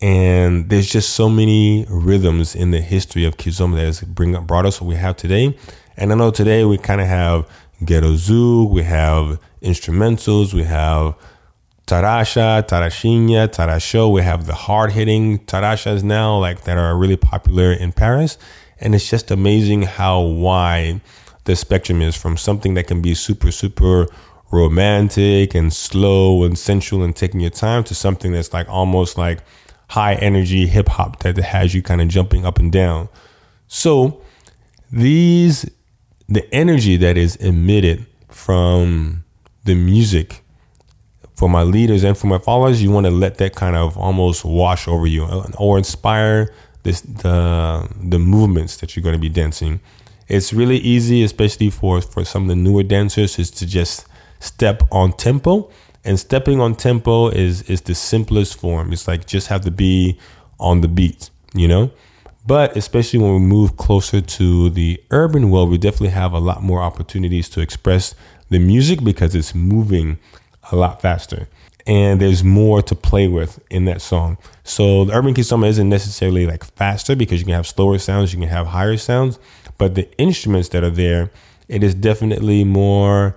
And 0.01 0.71
there's 0.71 0.89
just 0.89 1.11
so 1.15 1.29
many 1.29 1.85
rhythms 1.89 2.55
in 2.55 2.71
the 2.71 2.81
history 2.81 3.25
of 3.25 3.37
Kizomba 3.37 3.77
that 3.77 3.87
has 3.87 4.01
bring 4.03 4.33
brought 4.45 4.65
us 4.65 4.81
what 4.81 4.89
we 4.89 4.95
have 4.95 5.17
today. 5.17 5.57
And 5.97 6.13
I 6.13 6.15
know 6.15 6.31
today 6.31 6.65
we 6.65 6.79
kind 6.79 7.01
of 7.01 7.09
have 7.09 7.49
ghetto 7.85 8.13
zouk, 8.13 8.71
we 8.71 8.85
have 8.85 9.41
instrumentals, 9.61 10.55
we 10.55 10.63
have 10.65 11.15
tarraxa, 11.89 12.63
tarraxinha, 12.69 13.49
tarraxo. 13.49 14.13
We 14.13 14.23
have 14.23 14.47
the 14.47 14.55
hard 14.55 14.93
hitting 14.93 15.39
tarraxas 15.41 16.03
now, 16.03 16.39
like 16.39 16.65
that 16.65 16.77
are 16.77 16.95
really 16.97 17.17
popular 17.17 17.73
in 17.73 17.93
Paris. 17.93 18.37
And 18.79 18.95
it's 18.95 19.09
just 19.09 19.31
amazing 19.31 19.83
how 19.83 20.21
wide 20.21 21.01
the 21.45 21.57
spectrum 21.57 22.03
is 22.03 22.15
from 22.15 22.37
something 22.37 22.75
that 22.75 22.87
can 22.87 23.01
be 23.01 23.15
super, 23.15 23.51
super 23.51 24.07
romantic 24.51 25.55
and 25.55 25.73
slow 25.73 26.45
and 26.45 26.59
sensual 26.59 27.03
and 27.03 27.17
taking 27.17 27.41
your 27.41 27.51
time 27.51 27.85
to 27.85 27.95
something 27.95 28.33
that's 28.33 28.53
like 28.53 28.69
almost 28.69 29.17
like 29.17 29.39
high 29.89 30.15
energy 30.17 30.67
hip 30.67 30.89
hop 30.89 31.21
that 31.21 31.39
has 31.39 31.75
you 31.75 31.83
kind 31.83 32.03
of 32.03 32.09
jumping 32.09 32.45
up 32.45 32.59
and 32.59 32.71
down. 32.71 33.09
So 33.67 34.21
these, 34.93 35.69
the 36.29 36.47
energy 36.55 36.99
that 36.99 37.17
is 37.17 37.37
emitted 37.37 38.07
from 38.29 39.25
the 39.65 39.75
music 39.75 40.45
for 41.39 41.49
my 41.49 41.63
leaders 41.63 42.03
and 42.03 42.19
for 42.19 42.27
my 42.27 42.39
followers, 42.39 42.83
you 42.83 42.91
want 42.91 43.07
to 43.07 43.13
let 43.13 43.37
that 43.37 43.55
kind 43.55 43.77
of 43.77 43.97
almost 43.97 44.45
wash 44.45 44.89
over 44.89 45.07
you 45.07 45.25
or 45.57 45.79
inspire 45.79 46.53
this 46.83 47.01
the 47.03 47.89
the 48.03 48.19
movements 48.19 48.79
that 48.79 48.97
you're 48.97 49.05
going 49.05 49.15
to 49.15 49.21
be 49.21 49.29
dancing. 49.29 49.79
It's 50.27 50.53
really 50.53 50.79
easy, 50.79 51.23
especially 51.23 51.71
for 51.71 52.01
for 52.01 52.25
some 52.25 52.43
of 52.43 52.49
the 52.49 52.57
newer 52.57 52.83
dancers, 52.83 53.39
is 53.39 53.53
to 53.53 53.67
just 53.67 54.07
step 54.41 54.83
on 54.91 55.13
tempo. 55.13 55.71
And 56.05 56.19
stepping 56.19 56.61
on 56.61 56.75
tempo 56.75 57.29
is 57.29 57.63
is 57.71 57.83
the 57.83 57.95
simplest 57.95 58.59
form. 58.59 58.93
It's 58.93 59.07
like 59.07 59.25
just 59.25 59.47
have 59.47 59.61
to 59.61 59.71
be 59.71 60.19
on 60.59 60.81
the 60.81 60.89
beat, 60.89 61.31
you 61.55 61.69
know. 61.69 61.93
But 62.49 62.77
especially 62.77 63.21
when 63.21 63.35
we 63.35 63.41
move 63.41 63.77
closer 63.77 64.21
to 64.21 64.71
the 64.71 65.01
urban 65.13 65.51
world, 65.51 65.71
we 65.71 65.79
definitely 65.79 66.15
have 66.23 66.33
a 66.33 66.41
lot 66.41 66.65
more 66.65 66.83
opportunities 66.83 67.49
to 67.51 67.61
express 67.61 68.17
the 68.51 68.59
music 68.59 69.05
because 69.05 69.37
it's 69.37 69.55
moving 69.55 70.19
a 70.71 70.77
lot 70.77 71.01
faster 71.01 71.49
and 71.89 72.21
there's 72.21 72.45
more 72.45 72.83
to 72.83 72.95
play 72.95 73.29
with 73.29 73.59
in 73.71 73.87
that 73.87 74.03
song. 74.03 74.37
So 74.63 75.07
the 75.07 75.15
urban 75.15 75.33
kizomba 75.33 75.69
isn't 75.69 75.89
necessarily 75.89 76.47
like 76.47 76.63
faster 76.63 77.17
because 77.17 77.41
you 77.41 77.47
can 77.47 77.55
have 77.55 77.67
slower 77.67 77.99
sounds, 77.99 78.33
you 78.33 78.39
can 78.39 78.49
have 78.49 78.67
higher 78.67 78.99
sounds, 78.99 79.39
but 79.79 79.95
the 79.95 80.07
instruments 80.19 80.69
that 80.71 80.85
are 80.85 80.91
there, 80.91 81.31
it 81.67 81.83
is 81.83 81.95
definitely 81.95 82.63
more 82.63 83.37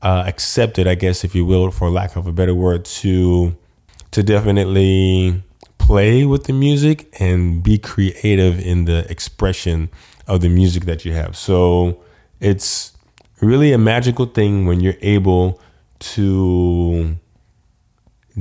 uh, 0.00 0.24
accepted, 0.26 0.88
I 0.88 0.94
guess, 0.94 1.24
if 1.24 1.34
you 1.34 1.44
will, 1.44 1.70
for 1.70 1.90
lack 1.90 2.16
of 2.16 2.26
a 2.26 2.32
better 2.32 2.54
word, 2.54 2.86
to 2.86 3.54
to 4.12 4.22
definitely 4.22 5.42
play 5.78 6.24
with 6.24 6.44
the 6.44 6.52
music 6.52 7.12
and 7.18 7.62
be 7.62 7.78
creative 7.78 8.60
in 8.60 8.84
the 8.84 9.10
expression 9.10 9.90
of 10.26 10.40
the 10.40 10.48
music 10.48 10.84
that 10.84 11.04
you 11.04 11.12
have. 11.12 11.36
So 11.36 12.00
it's 12.38 12.92
really 13.40 13.72
a 13.72 13.78
magical 13.78 14.26
thing 14.26 14.66
when 14.66 14.80
you're 14.80 14.94
able 15.02 15.60
to 15.98 17.16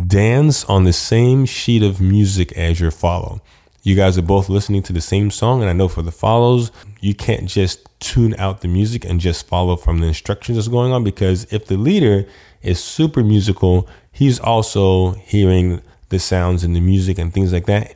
dance 0.07 0.65
on 0.65 0.83
the 0.83 0.93
same 0.93 1.45
sheet 1.45 1.83
of 1.83 2.01
music 2.01 2.51
as 2.53 2.79
your 2.79 2.91
follow. 2.91 3.41
You 3.83 3.95
guys 3.95 4.17
are 4.17 4.23
both 4.23 4.47
listening 4.47 4.81
to 4.83 4.93
the 4.93 5.01
same 5.01 5.29
song, 5.29 5.61
and 5.61 5.69
I 5.69 5.73
know 5.73 5.89
for 5.89 6.01
the 6.01 6.11
follows, 6.11 6.71
you 7.01 7.13
can't 7.13 7.47
just 7.47 7.87
tune 7.99 8.33
out 8.37 8.61
the 8.61 8.67
music 8.67 9.03
and 9.05 9.19
just 9.19 9.47
follow 9.47 9.75
from 9.75 9.99
the 9.99 10.07
instructions 10.07 10.57
that's 10.57 10.69
going 10.69 10.91
on 10.93 11.03
because 11.03 11.45
if 11.51 11.67
the 11.67 11.77
leader 11.77 12.25
is 12.61 12.81
super 12.81 13.23
musical, 13.23 13.87
he's 14.11 14.39
also 14.39 15.11
hearing 15.13 15.81
the 16.09 16.19
sounds 16.19 16.63
and 16.63 16.75
the 16.75 16.79
music 16.79 17.17
and 17.17 17.33
things 17.33 17.51
like 17.51 17.65
that. 17.65 17.95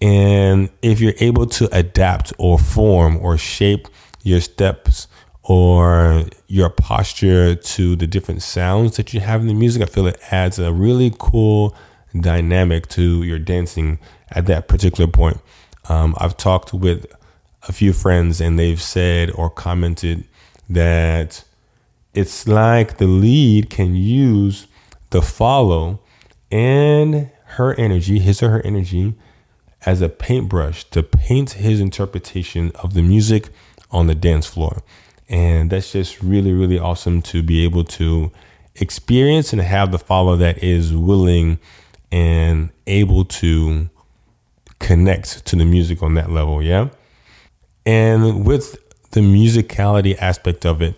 And 0.00 0.70
if 0.82 1.00
you're 1.00 1.14
able 1.18 1.46
to 1.46 1.68
adapt 1.76 2.32
or 2.38 2.58
form 2.58 3.16
or 3.16 3.36
shape 3.36 3.88
your 4.22 4.40
steps 4.40 5.08
or 5.44 6.24
your 6.46 6.70
posture 6.70 7.54
to 7.54 7.96
the 7.96 8.06
different 8.06 8.42
sounds 8.42 8.96
that 8.96 9.12
you 9.12 9.20
have 9.20 9.42
in 9.42 9.46
the 9.46 9.54
music, 9.54 9.82
I 9.82 9.86
feel 9.86 10.06
it 10.06 10.18
adds 10.30 10.58
a 10.58 10.72
really 10.72 11.14
cool 11.18 11.76
dynamic 12.18 12.88
to 12.88 13.22
your 13.22 13.38
dancing 13.38 13.98
at 14.30 14.46
that 14.46 14.68
particular 14.68 15.10
point. 15.10 15.38
Um, 15.88 16.14
I've 16.18 16.36
talked 16.36 16.72
with 16.72 17.06
a 17.68 17.72
few 17.72 17.92
friends 17.92 18.40
and 18.40 18.58
they've 18.58 18.80
said 18.80 19.30
or 19.32 19.50
commented 19.50 20.24
that 20.68 21.44
it's 22.14 22.48
like 22.48 22.96
the 22.96 23.06
lead 23.06 23.68
can 23.68 23.94
use 23.94 24.66
the 25.10 25.20
follow 25.20 26.00
and 26.50 27.30
her 27.46 27.74
energy, 27.74 28.18
his 28.18 28.42
or 28.42 28.50
her 28.50 28.62
energy, 28.62 29.14
as 29.84 30.00
a 30.00 30.08
paintbrush 30.08 30.84
to 30.84 31.02
paint 31.02 31.52
his 31.52 31.80
interpretation 31.80 32.72
of 32.76 32.94
the 32.94 33.02
music 33.02 33.50
on 33.90 34.06
the 34.06 34.14
dance 34.14 34.46
floor. 34.46 34.82
And 35.28 35.70
that's 35.70 35.92
just 35.92 36.22
really, 36.22 36.52
really 36.52 36.78
awesome 36.78 37.22
to 37.22 37.42
be 37.42 37.64
able 37.64 37.84
to 37.84 38.30
experience 38.76 39.52
and 39.52 39.62
have 39.62 39.92
the 39.92 39.98
follow 39.98 40.36
that 40.36 40.62
is 40.62 40.94
willing 40.94 41.58
and 42.12 42.70
able 42.86 43.24
to 43.24 43.88
connect 44.78 45.46
to 45.46 45.56
the 45.56 45.64
music 45.64 46.02
on 46.02 46.14
that 46.14 46.30
level. 46.30 46.62
Yeah. 46.62 46.88
And 47.86 48.44
with 48.44 48.76
the 49.12 49.20
musicality 49.20 50.16
aspect 50.18 50.66
of 50.66 50.82
it, 50.82 50.94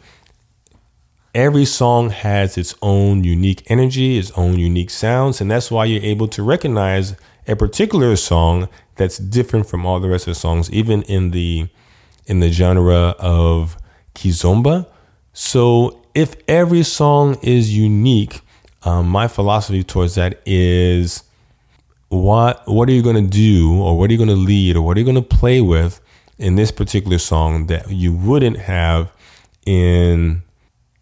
every 1.34 1.64
song 1.64 2.10
has 2.10 2.56
its 2.56 2.74
own 2.82 3.22
unique 3.24 3.62
energy, 3.70 4.18
its 4.18 4.30
own 4.32 4.58
unique 4.58 4.90
sounds. 4.90 5.40
And 5.40 5.50
that's 5.50 5.70
why 5.70 5.84
you're 5.84 6.02
able 6.02 6.28
to 6.28 6.42
recognize 6.42 7.14
a 7.46 7.54
particular 7.54 8.16
song 8.16 8.68
that's 8.96 9.18
different 9.18 9.68
from 9.68 9.84
all 9.84 10.00
the 10.00 10.08
rest 10.08 10.26
of 10.26 10.34
the 10.34 10.40
songs, 10.40 10.70
even 10.70 11.02
in 11.02 11.30
the 11.30 11.68
in 12.26 12.40
the 12.40 12.50
genre 12.50 13.14
of 13.18 13.76
kizomba. 14.16 14.86
So 15.32 16.00
if 16.14 16.34
every 16.48 16.82
song 16.82 17.38
is 17.42 17.76
unique, 17.76 18.40
um, 18.82 19.08
my 19.08 19.28
philosophy 19.28 19.84
towards 19.84 20.14
that 20.14 20.40
is 20.46 21.22
what 22.08 22.66
what 22.68 22.88
are 22.88 22.92
you 22.92 23.02
going 23.02 23.16
to 23.16 23.30
do 23.30 23.82
or 23.82 23.98
what 23.98 24.08
are 24.08 24.12
you 24.12 24.18
going 24.18 24.28
to 24.28 24.34
lead 24.34 24.76
or 24.76 24.82
what 24.82 24.96
are 24.96 25.00
you 25.00 25.04
going 25.04 25.16
to 25.16 25.36
play 25.36 25.60
with 25.60 26.00
in 26.38 26.54
this 26.54 26.70
particular 26.70 27.18
song 27.18 27.66
that 27.66 27.90
you 27.90 28.12
wouldn't 28.12 28.58
have 28.58 29.10
in 29.66 30.42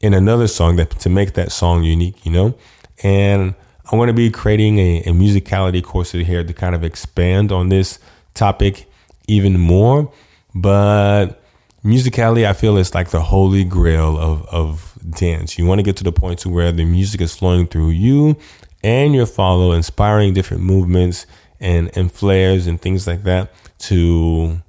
in 0.01 0.15
another 0.15 0.47
song 0.47 0.77
that 0.77 0.91
to 0.91 1.11
make 1.11 1.35
that 1.35 1.53
song 1.53 1.85
unique 1.85 2.25
you 2.25 2.33
know 2.33 2.55
and 3.03 3.55
i'm 3.93 3.99
going 3.99 4.07
to 4.07 4.15
be 4.15 4.31
creating 4.31 4.79
a, 4.79 5.01
a 5.03 5.11
musicality 5.11 5.85
course 5.85 6.13
here 6.13 6.43
to 6.43 6.55
kind 6.55 6.75
of 6.75 6.83
expand 6.83 7.53
on 7.53 7.69
this 7.69 7.99
topic 8.33 8.87
even 9.29 9.61
more 9.61 10.11
but 10.55 11.44
musicality, 11.85 12.47
I 12.47 12.55
feel 12.55 12.77
is 12.77 12.95
like 12.95 13.11
the 13.11 13.21
holy 13.23 13.65
grail 13.65 14.19
of, 14.19 14.47
of 14.47 14.99
dance. 15.11 15.59
You 15.59 15.67
want 15.67 15.79
to 15.81 15.83
get 15.83 15.97
to 15.99 16.05
the 16.05 16.13
point 16.13 16.39
to 16.41 16.49
where 16.49 16.73
the 16.73 16.85
music 16.85 17.21
is 17.21 17.37
flowing 17.37 17.67
through 17.67 17.91
you 17.91 18.37
and 18.83 19.15
your 19.15 19.27
follow, 19.27 19.73
inspiring 19.73 20.35
different 20.35 20.63
movements 20.63 21.27
and, 21.61 21.91
and 21.97 22.11
flares 22.11 22.67
and 22.67 22.81
things 22.81 23.07
like 23.07 23.23
that 23.25 23.53
to 23.79 24.63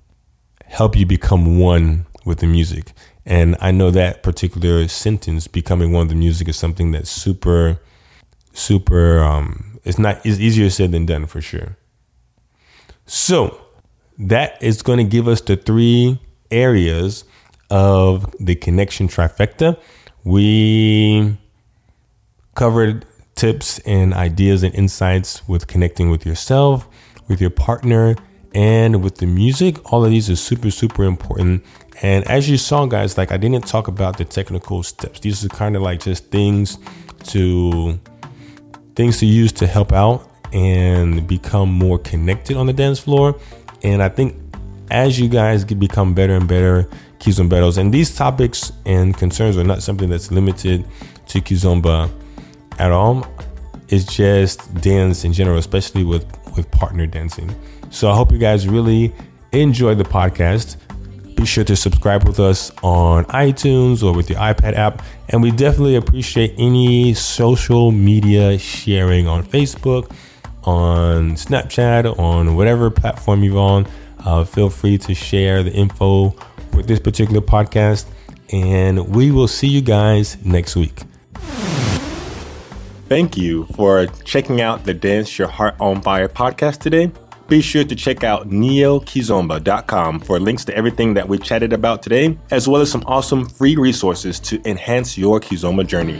help 0.65 0.95
you 0.95 1.05
become 1.05 1.59
one 1.59 2.05
with 2.25 2.39
the 2.39 2.47
music. 2.47 2.91
And 3.25 3.55
I 3.59 3.71
know 3.71 3.91
that 3.91 4.21
particular 4.21 4.87
sentence, 4.87 5.47
becoming 5.47 5.91
one 5.91 6.01
with 6.01 6.09
the 6.09 6.15
music, 6.15 6.47
is 6.47 6.57
something 6.57 6.91
that's 6.91 7.09
super, 7.09 7.79
super, 8.53 9.19
um, 9.19 9.79
it's 9.83 9.97
not, 9.97 10.23
it's 10.25 10.39
easier 10.39 10.69
said 10.69 10.91
than 10.91 11.05
done 11.05 11.25
for 11.25 11.41
sure. 11.41 11.77
So 13.05 13.59
that 14.17 14.61
is 14.61 14.81
going 14.81 14.97
to 14.97 15.03
give 15.03 15.27
us 15.27 15.41
the 15.41 15.55
three 15.55 16.19
areas 16.51 17.23
of 17.69 18.33
the 18.39 18.55
connection 18.55 19.07
trifecta. 19.07 19.79
We 20.23 21.37
covered 22.55 23.05
tips 23.35 23.79
and 23.79 24.13
ideas 24.13 24.63
and 24.63 24.73
insights 24.73 25.47
with 25.47 25.67
connecting 25.67 26.09
with 26.09 26.25
yourself, 26.25 26.87
with 27.27 27.41
your 27.41 27.49
partner, 27.49 28.15
and 28.53 29.03
with 29.03 29.17
the 29.17 29.25
music. 29.25 29.91
All 29.91 30.03
of 30.05 30.11
these 30.11 30.29
are 30.29 30.35
super, 30.35 30.71
super 30.71 31.03
important. 31.03 31.63
And 32.01 32.25
as 32.27 32.49
you 32.49 32.57
saw, 32.57 32.85
guys, 32.85 33.17
like 33.17 33.31
I 33.31 33.37
didn't 33.37 33.67
talk 33.67 33.87
about 33.87 34.17
the 34.17 34.25
technical 34.25 34.83
steps. 34.83 35.19
These 35.19 35.45
are 35.45 35.49
kind 35.49 35.75
of 35.75 35.81
like 35.81 36.01
just 36.01 36.31
things 36.31 36.77
to 37.25 37.99
things 38.95 39.19
to 39.19 39.25
use 39.25 39.51
to 39.51 39.67
help 39.67 39.91
out 39.91 40.31
and 40.53 41.27
become 41.27 41.69
more 41.69 41.99
connected 41.99 42.55
on 42.55 42.65
the 42.65 42.73
dance 42.73 42.97
floor. 42.99 43.37
And 43.83 44.01
I 44.01 44.07
think 44.07 44.44
as 44.91 45.19
you 45.19 45.27
guys 45.27 45.63
become 45.63 46.13
better 46.13 46.33
and 46.35 46.47
better 46.47 46.87
Kizomberos, 47.19 47.77
and 47.77 47.93
these 47.93 48.15
topics 48.15 48.71
and 48.85 49.17
concerns 49.17 49.57
are 49.57 49.63
not 49.63 49.81
something 49.81 50.09
that's 50.09 50.31
limited 50.31 50.85
to 51.27 51.41
Kizomba 51.41 52.09
at 52.77 52.91
all. 52.91 53.27
It's 53.89 54.05
just 54.05 54.73
dance 54.81 55.23
in 55.23 55.33
general, 55.33 55.57
especially 55.57 56.03
with 56.03 56.25
with 56.55 56.69
partner 56.71 57.05
dancing. 57.05 57.53
So 57.89 58.09
I 58.09 58.15
hope 58.15 58.31
you 58.31 58.37
guys 58.37 58.67
really 58.67 59.13
enjoy 59.51 59.95
the 59.95 60.03
podcast. 60.03 60.77
Be 61.35 61.45
sure 61.45 61.63
to 61.65 61.75
subscribe 61.75 62.25
with 62.25 62.39
us 62.39 62.71
on 62.81 63.25
iTunes 63.25 64.03
or 64.03 64.13
with 64.13 64.29
your 64.29 64.39
iPad 64.39 64.75
app. 64.75 65.03
And 65.29 65.41
we 65.41 65.51
definitely 65.51 65.95
appreciate 65.95 66.53
any 66.57 67.13
social 67.13 67.91
media 67.91 68.57
sharing 68.57 69.27
on 69.27 69.43
Facebook, 69.43 70.11
on 70.63 71.33
Snapchat, 71.33 72.17
on 72.17 72.55
whatever 72.55 72.89
platform 72.89 73.43
you're 73.43 73.57
on. 73.57 73.85
Uh, 74.25 74.43
feel 74.43 74.69
free 74.69 74.97
to 74.97 75.13
share 75.13 75.63
the 75.63 75.71
info 75.71 76.35
with 76.73 76.87
this 76.87 76.99
particular 76.99 77.41
podcast, 77.41 78.05
and 78.51 79.15
we 79.15 79.31
will 79.31 79.47
see 79.47 79.67
you 79.67 79.81
guys 79.81 80.43
next 80.43 80.75
week. 80.75 81.03
Thank 83.07 83.37
you 83.37 83.65
for 83.75 84.07
checking 84.23 84.61
out 84.61 84.83
the 84.83 84.93
Dance 84.93 85.37
Your 85.37 85.47
Heart 85.47 85.75
on 85.79 86.01
Fire 86.01 86.27
podcast 86.27 86.79
today. 86.79 87.11
Be 87.47 87.61
sure 87.61 87.83
to 87.83 87.95
check 87.95 88.23
out 88.23 88.49
neokizomba.com 88.49 90.19
for 90.21 90.39
links 90.39 90.65
to 90.65 90.75
everything 90.75 91.13
that 91.13 91.29
we 91.29 91.37
chatted 91.37 91.73
about 91.73 92.01
today, 92.01 92.35
as 92.49 92.67
well 92.67 92.81
as 92.81 92.89
some 92.89 93.03
awesome 93.05 93.47
free 93.47 93.75
resources 93.75 94.39
to 94.39 94.59
enhance 94.67 95.15
your 95.15 95.39
Kizomba 95.39 95.85
journey. 95.85 96.19